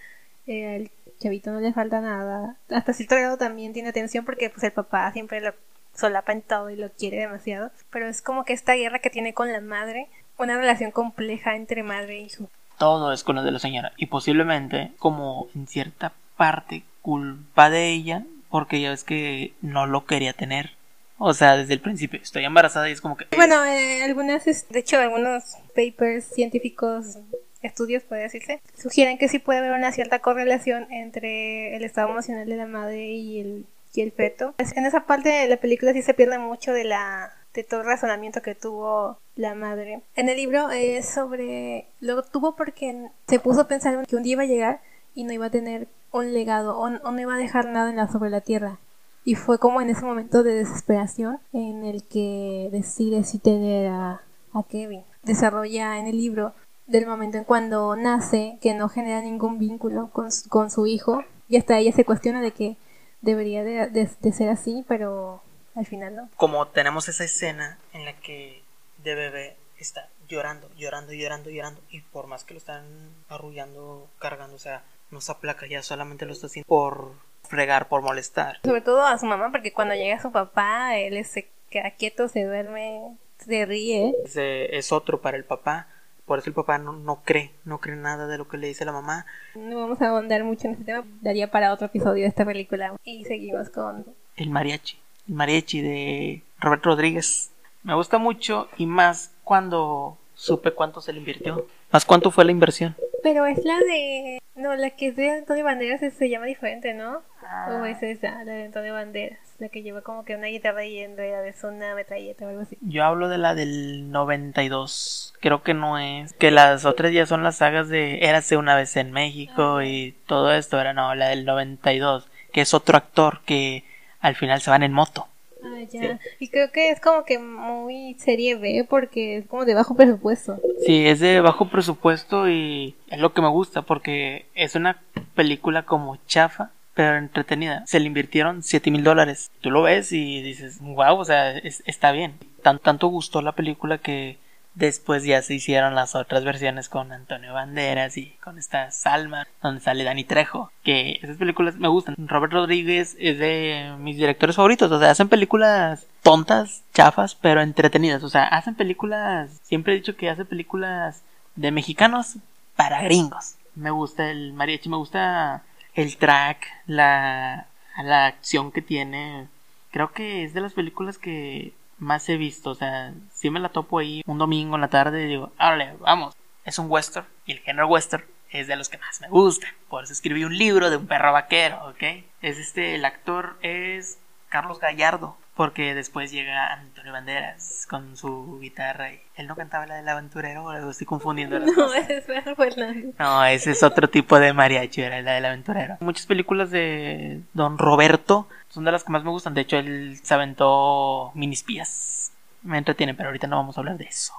[0.48, 0.90] eh, el
[1.20, 2.56] chavito no le falta nada.
[2.70, 5.54] Hasta cierto grado también tiene atención porque pues el papá siempre lo
[5.94, 7.70] solapa en todo y lo quiere demasiado.
[7.92, 11.84] Pero es como que esta guerra que tiene con la madre, una relación compleja entre
[11.84, 12.48] madre e hijo.
[12.78, 17.90] Todo es con la de la señora y posiblemente como en cierta parte culpa de
[17.90, 20.70] ella porque ya ves que no lo quería tener.
[21.18, 23.26] O sea, desde el principio estoy embarazada y es como que...
[23.36, 27.18] Bueno, eh, algunas, de hecho, algunos papers científicos,
[27.62, 32.48] estudios, puede decirse, sugieren que sí puede haber una cierta correlación entre el estado emocional
[32.48, 34.54] de la madre y el, y el feto.
[34.58, 37.86] En esa parte de la película sí se pierde mucho de la de todo el
[37.86, 40.02] razonamiento que tuvo la madre.
[40.14, 41.86] En el libro es sobre...
[42.00, 44.80] Lo tuvo porque se puso a pensar que un día iba a llegar
[45.20, 48.10] y no iba a tener un legado o, no iba a dejar nada en la,
[48.10, 48.78] sobre la tierra.
[49.22, 54.22] Y fue como en ese momento de desesperación en el que decide si tener a,
[54.54, 55.04] a Kevin.
[55.22, 56.54] Desarrolla en el libro
[56.86, 61.58] del momento en cuando nace que no genera ningún vínculo con, con su hijo y
[61.58, 62.78] hasta ella se cuestiona de que
[63.20, 65.42] debería de, de, ser así, pero
[65.74, 66.30] al final no.
[66.36, 68.62] Como tenemos esa escena en la que
[69.04, 71.80] de bebé está llorando, llorando, llorando, llorando.
[71.90, 72.84] Y por más que lo están
[73.28, 77.12] arrullando, cargando, o sea, no se aplaca ya, solamente lo está haciendo por
[77.48, 78.58] fregar, por molestar.
[78.64, 82.44] Sobre todo a su mamá, porque cuando llega su papá, él se queda quieto, se
[82.44, 84.14] duerme, se ríe.
[84.24, 85.88] Es otro para el papá.
[86.24, 88.84] Por eso el papá no, no cree, no cree nada de lo que le dice
[88.84, 89.26] la mamá.
[89.56, 92.94] No vamos a ahondar mucho en este tema, daría para otro episodio de esta película.
[93.02, 94.06] Y seguimos con...
[94.36, 94.96] El mariachi,
[95.26, 97.50] el mariachi de Robert Rodríguez.
[97.82, 101.66] Me gusta mucho y más cuando supe cuánto se le invirtió.
[101.90, 102.94] Más cuánto fue la inversión.
[103.22, 104.40] Pero es la de...
[104.56, 107.22] No, la que es de Antonio Banderas se llama diferente, ¿no?
[107.68, 109.38] ¿O es esa, la de Antonio Banderas?
[109.58, 112.62] La que lleva como que una guitarra y en realidad es una metralleta o algo
[112.62, 112.76] así.
[112.80, 115.34] Yo hablo de la del 92.
[115.40, 116.32] Creo que no es.
[116.34, 120.52] Que las otras ya son las sagas de Érase una vez en México y todo
[120.52, 120.80] esto.
[120.80, 122.28] Era no, la del 92.
[122.52, 123.84] Que es otro actor que
[124.20, 125.28] al final se van en moto.
[125.62, 126.18] Ah, ya.
[126.38, 130.58] Y creo que es como que muy serie B porque es como de bajo presupuesto.
[130.86, 135.02] Sí, es de bajo presupuesto y es lo que me gusta porque es una
[135.34, 137.84] película como chafa, pero entretenida.
[137.86, 139.50] Se le invirtieron 7 mil dólares.
[139.60, 142.34] Tú lo ves y dices, wow, o sea, es- está bien.
[142.62, 144.38] Tan, tanto gustó la película que
[144.74, 149.80] después ya se hicieron las otras versiones con Antonio Banderas y con esta Salma, donde
[149.80, 150.70] sale Dani Trejo.
[150.82, 152.14] Que esas películas me gustan.
[152.18, 154.90] Robert Rodríguez es de mis directores favoritos.
[154.90, 158.22] O sea, hacen películas tontas, chafas, pero entretenidas.
[158.22, 159.60] O sea, hacen películas.
[159.62, 161.22] Siempre he dicho que hace películas
[161.56, 162.36] de mexicanos
[162.76, 163.56] para gringos.
[163.74, 165.62] Me gusta el mariachi, me gusta
[165.94, 167.66] el track, la,
[168.02, 169.48] la acción que tiene.
[169.90, 172.70] Creo que es de las películas que más he visto.
[172.70, 176.34] O sea, si me la topo ahí un domingo en la tarde digo, órale, vamos.
[176.64, 179.68] Es un western y el género western es de los que más me gusta.
[179.88, 182.02] Por eso escribí un libro de un perro vaquero, ¿ok?
[182.42, 184.18] Es este, el actor es
[184.50, 185.36] Carlos Gallardo.
[185.54, 190.64] Porque después llega Antonio Banderas con su guitarra y él no cantaba la del aventurero,
[190.64, 192.08] o lo estoy confundiendo las No, cosas.
[192.08, 193.18] ese es.
[193.18, 195.96] No, ese es otro tipo de mariachi, era la del aventurero.
[196.00, 199.52] Muchas películas de Don Roberto son de las que más me gustan.
[199.54, 202.32] De hecho, él se aventó minispías.
[202.62, 204.32] Me entretiene, pero ahorita no vamos a hablar de eso.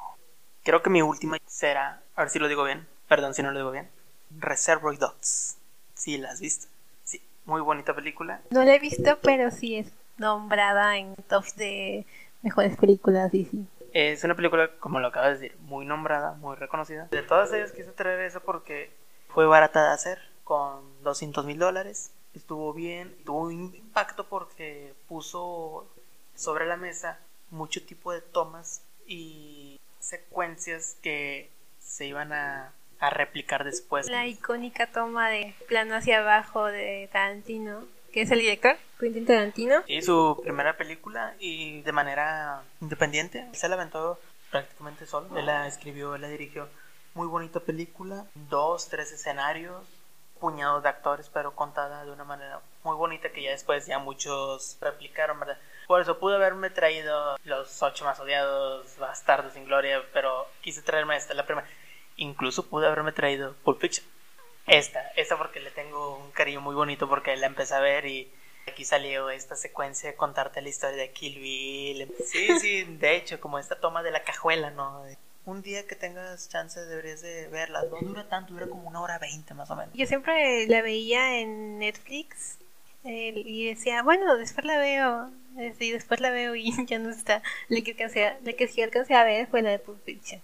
[0.64, 3.57] Creo que mi última será, a ver si lo digo bien, perdón si no lo
[3.59, 3.88] digo bien,
[4.39, 5.57] Reservoir Dogs.
[5.93, 6.68] Sí, la has visto.
[7.03, 8.39] Sí, muy bonita película.
[8.49, 9.88] No la he visto, pero sí es
[10.22, 12.05] nombrada en tops de
[12.41, 13.67] mejores películas sí.
[13.93, 17.09] Es una película, como lo acabas de decir, muy nombrada, muy reconocida.
[17.11, 18.89] De todas ellas quise traer esa porque
[19.28, 22.11] fue barata de hacer, con 200 mil dólares.
[22.34, 25.91] Estuvo bien, tuvo un impacto porque puso
[26.36, 27.19] sobre la mesa
[27.49, 31.49] mucho tipo de tomas y secuencias que
[31.80, 34.09] se iban a, a replicar después.
[34.09, 39.84] La icónica toma de plano hacia abajo de Tarantino, que es el director, Quentin Tarantino.
[39.88, 43.47] Sí, su primera película y de manera independiente.
[43.53, 44.20] Se la aventó
[44.51, 45.38] prácticamente solo.
[45.38, 46.68] Él la escribió, él la dirigió.
[47.14, 48.26] Muy bonita película.
[48.36, 49.84] Dos, tres escenarios.
[50.39, 54.78] Puñados de actores, pero contada de una manera muy bonita que ya después ya muchos
[54.82, 55.59] replicaron, ¿verdad?
[55.86, 61.16] Por eso pude haberme traído los ocho más odiados, Bastardos sin Gloria, pero quise traerme
[61.16, 61.68] esta, la primera.
[62.16, 64.07] Incluso pude haberme traído Pulp Fiction.
[64.72, 68.32] Esta, esta porque le tengo un cariño muy bonito porque la empecé a ver y
[68.67, 72.11] aquí salió esta secuencia de contarte la historia de Kill Bill.
[72.26, 75.03] Sí, sí, de hecho, como esta toma de la cajuela, ¿no?
[75.45, 77.84] Un día que tengas chance deberías de verla.
[77.84, 79.93] No dura tanto, dura como una hora veinte más o menos.
[79.93, 82.57] Yo siempre la veía en Netflix
[83.03, 85.32] eh, y decía, bueno, después la veo.
[85.80, 87.43] Sí, después la veo y ya no está.
[87.67, 90.41] La que, alcancé a- la que sí alcancé a ver fue la de Pulp Fiction.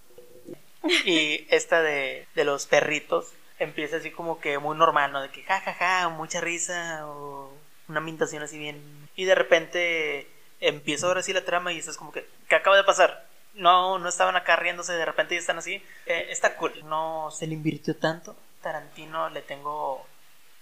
[1.06, 5.22] Y esta de, de los perritos empieza así como que muy normal, ¿no?
[5.22, 7.52] De que ja, ja, ja, mucha risa o
[7.88, 9.10] una ambientación así bien.
[9.16, 10.28] Y de repente
[10.60, 13.28] empieza ahora sí la trama y estás como que, ¿qué acaba de pasar?
[13.54, 15.84] No, no estaban acá riéndose, de repente ya están así.
[16.06, 16.74] Eh, está cool.
[16.86, 18.36] No se le invirtió tanto.
[18.62, 20.06] Tarantino le tengo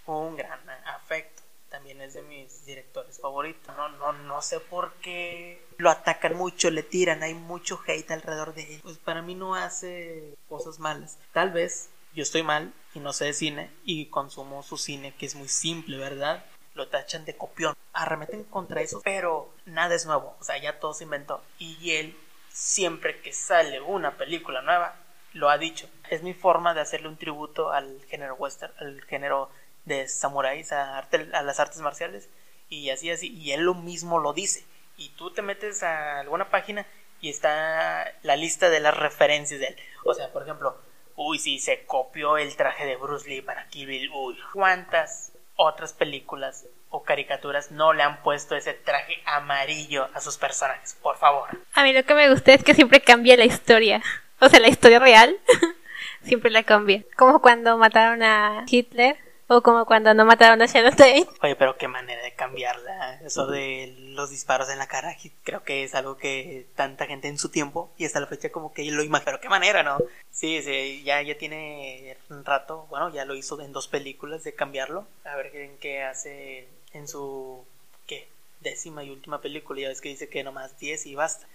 [0.06, 1.42] un gran afecto.
[1.68, 3.76] También es de mis directores favoritos.
[3.76, 8.54] No, no, no sé por qué lo atacan mucho, le tiran, hay mucho hate alrededor
[8.54, 8.80] de él.
[8.82, 11.18] Pues para mí no hace cosas malas.
[11.32, 15.26] Tal vez yo estoy mal y no sé de cine y consumo su cine que
[15.26, 16.44] es muy simple, ¿verdad?
[16.74, 17.74] Lo tachan de copión.
[17.92, 20.34] Arremeten contra eso, pero nada es nuevo.
[20.40, 21.42] O sea, ya todo se inventó.
[21.58, 22.16] Y él,
[22.50, 24.96] siempre que sale una película nueva,
[25.34, 25.88] lo ha dicho.
[26.10, 29.50] Es mi forma de hacerle un tributo al género western, al género
[29.84, 32.28] de samuráis, a, arte- a las artes marciales.
[32.70, 33.28] Y así, así.
[33.28, 34.64] Y él lo mismo lo dice.
[34.96, 36.86] Y tú te metes a alguna página
[37.20, 39.76] y está la lista de las referencias de él.
[40.04, 40.78] O sea, por ejemplo,
[41.16, 44.10] uy, sí, se copió el traje de Bruce Lee para Kill.
[44.12, 50.36] Uy, ¿cuántas otras películas o caricaturas no le han puesto ese traje amarillo a sus
[50.36, 51.48] personajes, por favor.
[51.74, 54.02] A mí lo que me gusta es que siempre cambia la historia.
[54.40, 55.36] O sea, la historia real
[56.22, 57.02] siempre la cambia.
[57.16, 59.16] Como cuando mataron a Hitler
[59.48, 61.26] o como cuando no mataron a Sharon Tate.
[61.42, 63.20] Oye, pero qué manera de cambiarla.
[63.22, 67.38] Eso de los disparos en la cara, creo que es algo que tanta gente en
[67.38, 69.24] su tiempo y hasta la fecha como que lo imagino.
[69.24, 69.98] Pero qué manera, ¿no?
[70.30, 72.86] Sí, sí, ya, ya tiene un rato.
[72.90, 75.06] Bueno, ya lo hizo en dos películas de cambiarlo.
[75.24, 77.64] A ver qué hace en su,
[78.06, 78.28] ¿qué?
[78.60, 79.80] Décima y última película.
[79.80, 81.46] Ya ves que dice que nomás 10 y basta.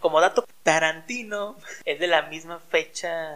[0.00, 3.32] Como dato, Tarantino es de la misma fecha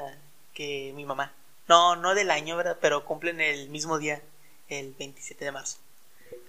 [0.54, 1.32] que mi mamá.
[1.68, 2.78] No, no del año, ¿verdad?
[2.80, 4.20] Pero cumplen el mismo día,
[4.68, 5.78] el 27 de marzo.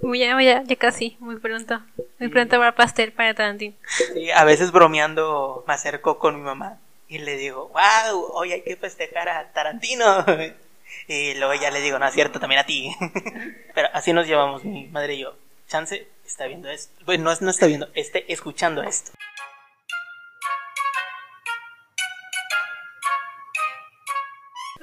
[0.02, 1.82] Muy ya, ya, ya casi, muy pronto.
[2.20, 3.76] Muy pronto habrá pastel para Tarantino.
[4.14, 8.62] Sí, a veces bromeando me acerco con mi mamá y le digo, wow, hoy hay
[8.62, 10.26] que festejar a Tarantino.
[11.08, 12.96] Y luego ya le digo, no es cierto, también a ti.
[13.74, 15.36] Pero así nos llevamos mi madre y yo.
[15.68, 16.94] Chance está viendo esto.
[17.06, 19.12] Bueno, no, no está viendo, esté escuchando esto.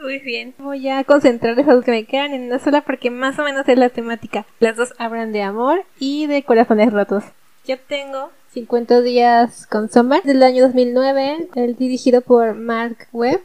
[0.01, 0.55] Muy bien.
[0.59, 3.78] Voy a concentrar esos que me quedan en una sola porque más o menos es
[3.78, 4.46] la temática.
[4.59, 7.24] Las dos hablan de amor y de corazones rotos.
[7.66, 13.42] Yo tengo 50 días con Summer del año 2009, el dirigido por Mark Webb.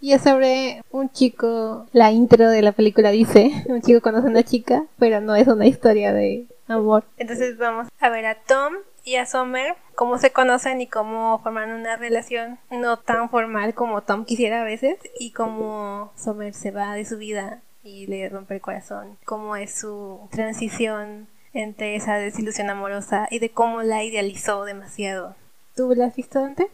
[0.00, 4.30] Y es sobre un chico, la intro de la película dice, un chico conoce a
[4.30, 7.04] una chica, pero no es una historia de amor.
[7.16, 8.74] Entonces vamos a ver a Tom
[9.04, 14.02] y a Summer cómo se conocen y cómo forman una relación no tan formal como
[14.02, 18.54] Tom quisiera a veces y cómo Summer se va de su vida y le rompe
[18.54, 24.64] el corazón, cómo es su transición entre esa desilusión amorosa y de cómo la idealizó
[24.64, 25.36] demasiado.
[25.76, 26.68] ¿Tú la has visto antes?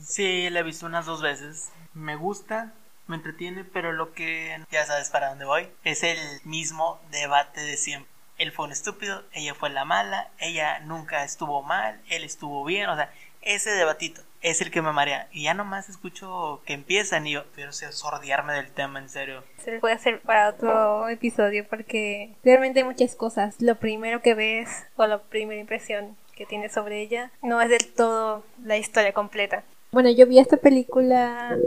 [0.00, 1.70] Sí, la he visto unas dos veces.
[1.94, 2.72] Me gusta,
[3.06, 7.76] me entretiene, pero lo que ya sabes para dónde voy es el mismo debate de
[7.76, 8.09] siempre
[8.40, 12.88] él fue un estúpido, ella fue la mala, ella nunca estuvo mal, él estuvo bien,
[12.88, 13.12] o sea,
[13.42, 15.28] ese debatito es el que me marea.
[15.30, 19.44] Y ya nomás escucho que empiezan y yo quiero sordearme del tema, en serio.
[19.58, 23.60] Se puede hacer para otro episodio porque realmente hay muchas cosas.
[23.60, 27.92] Lo primero que ves o la primera impresión que tienes sobre ella no es del
[27.92, 29.64] todo la historia completa.
[29.92, 31.58] Bueno, yo vi esta película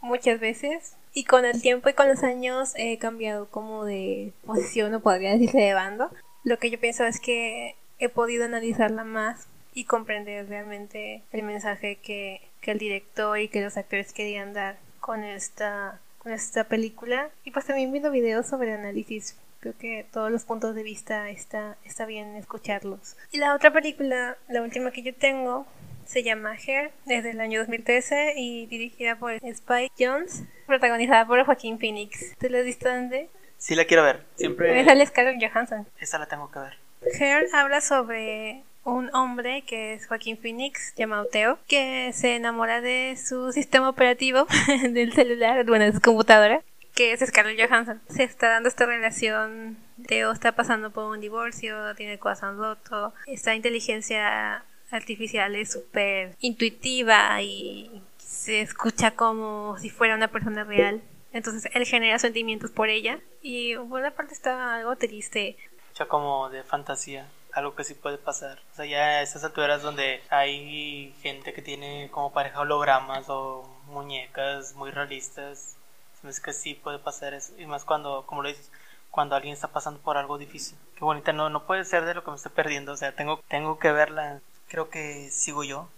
[0.00, 4.94] muchas veces y con el tiempo y con los años he cambiado como de posición
[4.94, 6.10] o podría decirse de bando.
[6.44, 11.96] Lo que yo pienso es que he podido analizarla más y comprender realmente el mensaje
[11.96, 17.30] que, que el director y que los actores querían dar con esta, con esta película.
[17.44, 19.36] Y pues también viendo videos sobre análisis.
[19.60, 23.16] Creo que todos los puntos de vista está, está bien escucharlos.
[23.32, 25.66] Y la otra película, la última que yo tengo,
[26.08, 31.78] se llama Hair, desde el año 2013 y dirigida por Spike Jones, protagonizada por Joaquín
[31.78, 32.34] Phoenix.
[32.38, 33.28] ¿Te has visto antes?
[33.58, 34.24] Sí, la quiero ver.
[34.36, 34.80] Siempre.
[34.80, 35.86] Es la Scarlett Johansson.
[36.00, 36.78] Esa la tengo que ver.
[37.20, 43.18] Hair habla sobre un hombre que es Joaquín Phoenix, llamado Teo, que se enamora de
[43.22, 44.46] su sistema operativo
[44.90, 46.62] del celular, bueno, de su computadora,
[46.94, 48.00] que es Scarlett Johansson.
[48.08, 49.76] Se está dando esta relación.
[50.06, 53.12] Teo está pasando por un divorcio, tiene el corazón roto.
[53.26, 61.02] Esta inteligencia artificial es súper intuitiva y se escucha como si fuera una persona real.
[61.32, 65.56] Entonces él genera sentimientos por ella y una parte está algo triste.
[65.94, 68.58] Ya como de fantasía, algo que sí puede pasar.
[68.72, 73.68] O sea, ya a esas alturas donde hay gente que tiene como pareja hologramas o
[73.86, 75.76] muñecas muy realistas,
[76.24, 77.52] es que sí puede pasar eso.
[77.58, 78.70] Y más cuando, como lo dices,
[79.10, 80.78] cuando alguien está pasando por algo difícil.
[80.96, 82.92] Qué bonita, no, no puede ser de lo que me estoy perdiendo.
[82.92, 85.88] O sea, tengo, tengo que verla creo que sigo yo.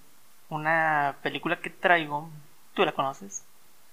[0.48, 2.28] Una película que traigo,
[2.74, 3.44] tú la conoces,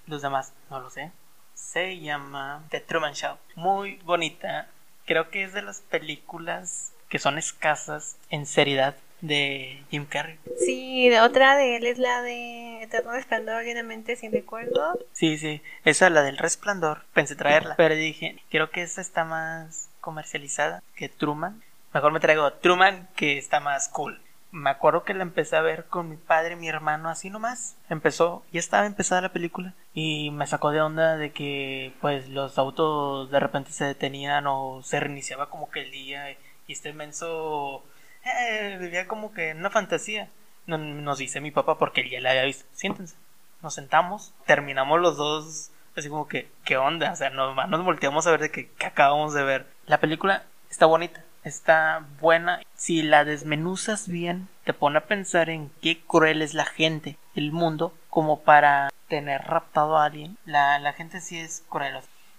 [0.07, 1.11] los demás no lo sé.
[1.53, 3.37] Se llama The Truman Show.
[3.55, 4.67] Muy bonita.
[5.05, 10.37] Creo que es de las películas que son escasas en seriedad de Jim Carrey.
[10.59, 14.99] Sí, otra de él es la de Eterno Resplandor, llenamente sin recuerdo.
[15.13, 19.89] Sí, sí, esa la del Resplandor, pensé traerla, pero dije, creo que esa está más
[20.01, 21.63] comercializada que Truman.
[21.93, 24.21] Mejor me traigo Truman, que está más cool
[24.57, 27.77] me acuerdo que la empecé a ver con mi padre y mi hermano así nomás.
[27.89, 32.57] Empezó, ya estaba empezada la película y me sacó de onda de que pues los
[32.57, 36.37] autos de repente se detenían o se reiniciaba como que el día y
[36.73, 37.83] este menso
[38.25, 40.29] eh, vivía como que en una fantasía.
[40.65, 42.65] Nos dice mi papá porque él ya la había visto.
[42.73, 43.15] Siéntense.
[43.61, 47.11] Nos sentamos, terminamos los dos así como que, ¿qué onda?
[47.11, 49.67] O sea, nomás nos volteamos a ver de que, que acabamos de ver.
[49.85, 52.61] La película está bonita está buena.
[52.75, 57.51] Si la desmenuzas bien, te pone a pensar en qué cruel es la gente, el
[57.51, 60.37] mundo, como para tener raptado a alguien.
[60.45, 61.95] La, la gente sí es cruel.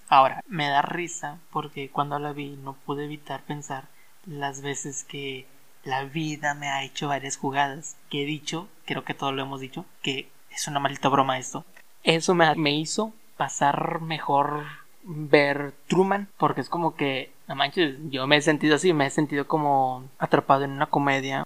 [0.09, 3.84] Ahora, me da risa porque cuando la vi no pude evitar pensar
[4.24, 5.46] las veces que
[5.84, 9.61] la vida me ha hecho varias jugadas que he dicho, creo que todos lo hemos
[9.61, 11.64] dicho, que es una maldita broma esto.
[12.02, 14.64] Eso me, me hizo pasar mejor
[15.09, 19.11] ver Truman porque es como que, no manches, yo me he sentido así, me he
[19.11, 21.44] sentido como atrapado en una comedia.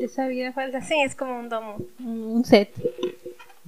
[0.00, 2.72] Esa vida falsa, sí, es como un domo, un set.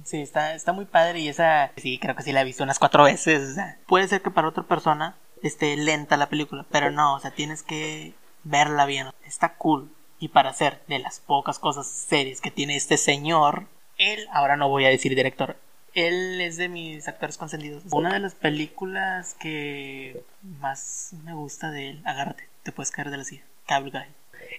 [0.03, 2.79] Sí, está, está muy padre y esa, sí, creo que sí la he visto unas
[2.79, 3.51] cuatro veces.
[3.51, 7.19] O sea, puede ser que para otra persona esté lenta la película, pero no, o
[7.19, 8.13] sea, tienes que
[8.43, 9.07] verla bien.
[9.25, 9.89] Está cool.
[10.19, 13.65] Y para hacer de las pocas cosas series que tiene este señor,
[13.97, 15.57] él, ahora no voy a decir director,
[15.93, 17.83] él es de mis actores consentidos.
[17.91, 20.21] Una de las películas que
[20.59, 24.05] más me gusta de él, agárrate, te puedes caer de la silla, Cable Guy.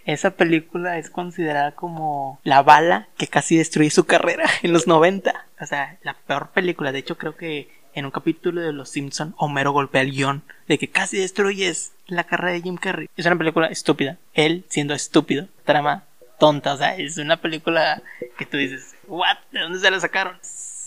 [0.06, 5.46] Esa película es considerada como la bala que casi destruye su carrera en los 90.
[5.60, 6.92] O sea, la peor película.
[6.92, 10.78] De hecho, creo que en un capítulo de Los Simpson, Homero golpea el guion de
[10.78, 13.08] que casi destruyes la carrera de Jim Carrey.
[13.16, 14.18] Es una película estúpida.
[14.34, 15.48] Él siendo estúpido.
[15.64, 16.04] Trama
[16.38, 16.74] tonta.
[16.74, 18.02] O sea, es una película
[18.36, 19.36] que tú dices, ¿what?
[19.52, 20.38] ¿De dónde se la sacaron?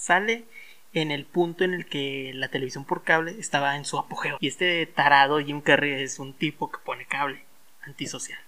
[0.08, 0.46] Sale
[0.94, 4.38] en el punto en el que la televisión por cable estaba en su apogeo.
[4.40, 7.44] Y este tarado Jim Carrey es un tipo que pone cable
[7.86, 8.40] antisocial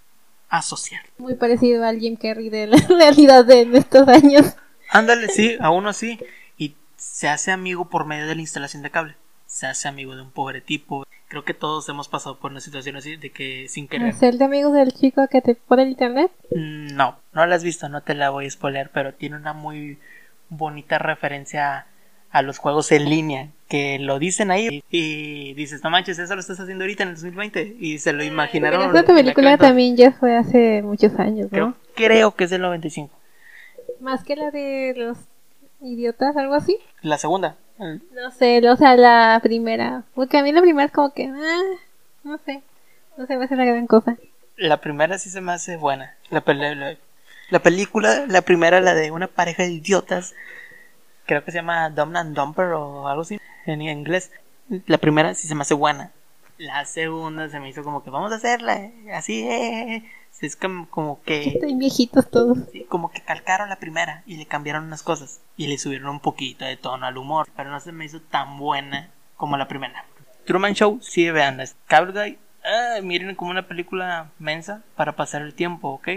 [0.48, 1.02] asocial.
[1.18, 4.56] Muy parecido al Jim Carrey de la realidad de estos años.
[4.90, 6.18] Ándale, sí, a uno sí.
[6.58, 9.16] Y se hace amigo por medio de la instalación de cable.
[9.46, 11.06] Se hace amigo de un pobre tipo.
[11.28, 14.08] Creo que todos hemos pasado por una situación así de que sin querer.
[14.08, 16.32] ¿Es el de amigos del chico que te pone el internet?
[16.52, 19.52] Mm, no, no la has visto, no te la voy a spoiler, pero tiene una
[19.52, 20.00] muy
[20.50, 21.86] bonita referencia
[22.32, 26.42] a los juegos en línea que lo dicen ahí y, dices, no manches, eso lo
[26.42, 28.96] estás haciendo ahorita en el 2020 y se lo imaginaron.
[28.96, 31.76] esta película también ya fue hace muchos años, ¿no?
[31.96, 33.14] Creo, que es del 95.
[34.00, 35.18] Más que la de los
[35.82, 36.78] idiotas, algo así.
[37.02, 37.58] La segunda.
[37.78, 40.04] No sé, o sea, la primera.
[40.16, 41.62] Porque a mí la primera es como que, ah,
[42.24, 42.62] no sé,
[43.18, 44.18] no se me hace la gran cosa.
[44.58, 46.16] La primera sí se me hace buena.
[46.30, 46.98] La, la,
[47.50, 50.36] la película, la primera, la de una pareja de idiotas
[51.26, 54.32] creo que se llama Dumb and Dumper o algo así en inglés.
[54.88, 56.12] La primera sí se me hace buena.
[56.58, 60.04] La segunda se me hizo como que vamos a hacerla así, eh,
[60.42, 61.50] es como, que...
[61.50, 62.58] Están viejitos todos.
[62.88, 66.66] como que calcaron la primera y le cambiaron unas cosas y le subieron un poquito
[66.66, 70.06] de tono al humor, pero no se me hizo tan buena como la primera.
[70.46, 75.54] Truman Show, sí, vean, Cable Guy, ah, miren como una película mensa para pasar el
[75.54, 76.10] tiempo, ¿ok?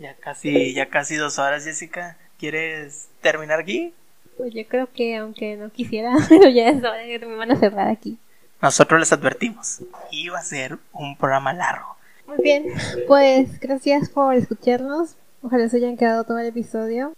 [0.00, 2.16] Ya casi, ya casi dos horas, Jessica.
[2.38, 3.92] ¿Quieres terminar aquí?
[4.38, 7.50] Pues yo creo que aunque no quisiera, pero ya es hora de que me van
[7.50, 8.18] a cerrar aquí.
[8.62, 11.96] Nosotros les advertimos, iba a ser un programa largo.
[12.26, 12.64] Muy bien,
[13.06, 15.16] pues gracias por escucharnos.
[15.42, 17.12] Ojalá se hayan quedado todo el episodio.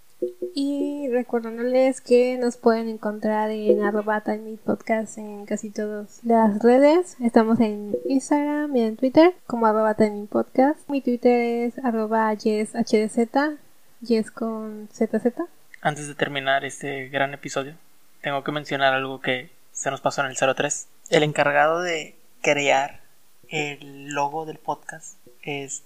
[0.54, 4.22] Y recordándoles que nos pueden encontrar en arroba
[4.64, 7.16] podcast en casi todas las redes.
[7.20, 9.96] Estamos en Instagram y en Twitter como arroba
[10.30, 10.88] podcast.
[10.88, 13.58] Mi Twitter es arroba yeshdz,
[14.00, 15.34] yes con zz.
[15.80, 17.74] Antes de terminar este gran episodio,
[18.20, 20.86] tengo que mencionar algo que se nos pasó en el 03.
[21.10, 23.00] El encargado de crear
[23.48, 25.82] el logo del podcast es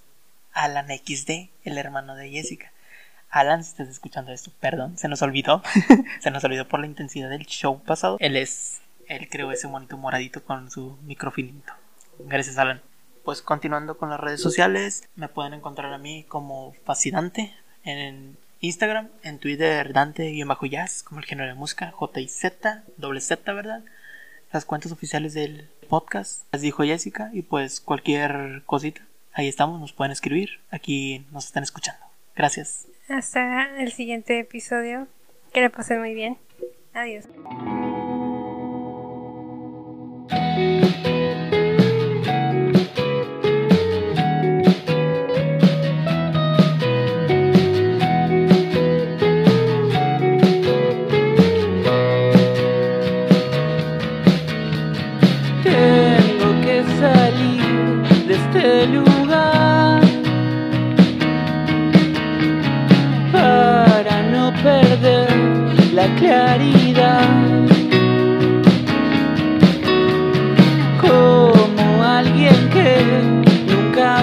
[0.53, 2.71] Alan XD, el hermano de Jessica.
[3.29, 5.61] Alan, si estás escuchando esto, perdón, se nos olvidó.
[6.19, 8.17] se nos olvidó por la intensidad del show pasado.
[8.19, 11.73] Él es, él creó ese monito moradito con su microfinito.
[12.19, 12.81] Gracias, Alan.
[13.23, 19.09] Pues continuando con las redes sociales, me pueden encontrar a mí como fascinante en Instagram,
[19.23, 23.83] en Twitter, Dante-Jazz, como el género de música, J-I-Z, doble Z, ¿verdad?
[24.51, 29.01] Las cuentas oficiales del podcast, las dijo Jessica, y pues cualquier cosita,
[29.33, 32.03] ahí estamos, nos pueden escribir, aquí nos están escuchando.
[32.35, 32.87] Gracias.
[33.09, 35.07] Hasta el siguiente episodio,
[35.53, 36.37] que le pasen muy bien.
[36.93, 37.25] Adiós.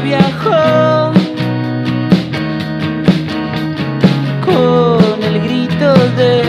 [0.04, 1.12] Viajó.
[4.44, 6.42] Con el grito de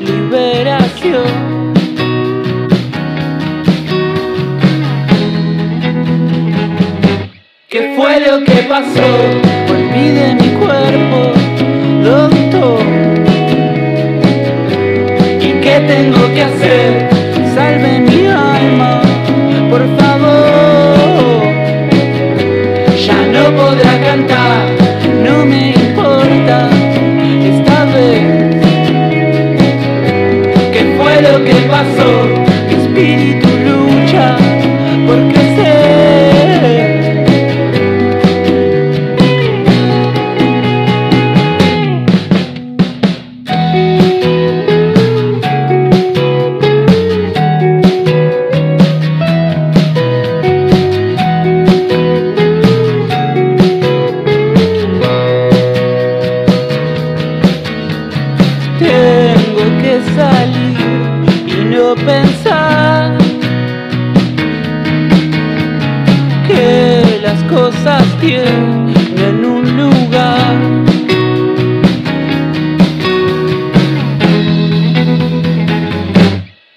[0.00, 1.74] liberación.
[7.68, 9.08] ¿Qué fue lo que pasó?
[9.70, 11.32] Olvide mi cuerpo,
[12.02, 13.06] doctor
[15.80, 17.08] tengo que hacer?
[17.54, 19.02] Salve mi alma.
[19.70, 20.85] por favor.
[23.06, 24.66] Ya no podrá cantar,
[25.22, 26.68] no me importa
[27.40, 28.56] esta vez.
[30.72, 32.45] ¿Qué fue lo que pasó?
[67.56, 70.56] Cosas tienen un lugar.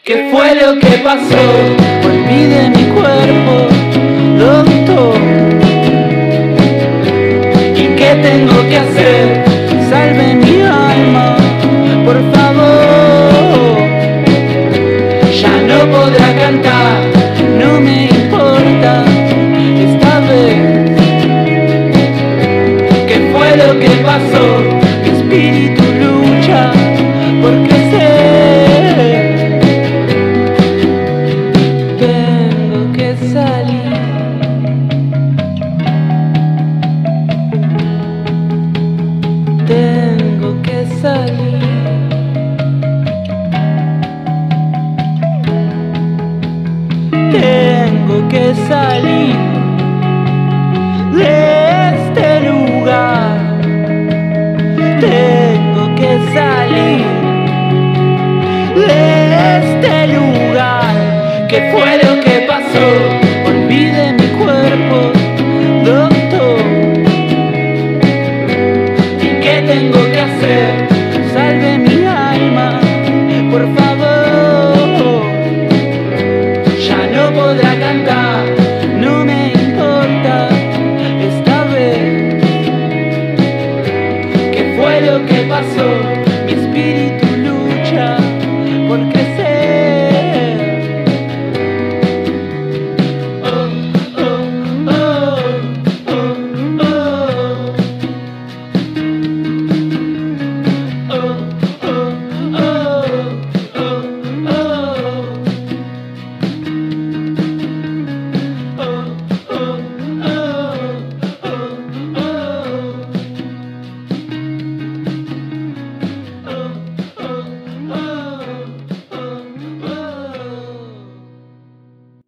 [0.06, 1.44] ¿Qué fue lo que pasó?
[2.06, 3.56] Olvide mi cuerpo,
[4.46, 5.20] doctor.
[7.76, 9.44] ¿Y qué tengo que hacer?
[9.90, 11.36] Salve mi alma,
[12.06, 13.80] por favor.
[15.42, 17.02] Ya no podrá cantar,
[17.60, 19.19] no me importa
[23.80, 24.79] que pasó?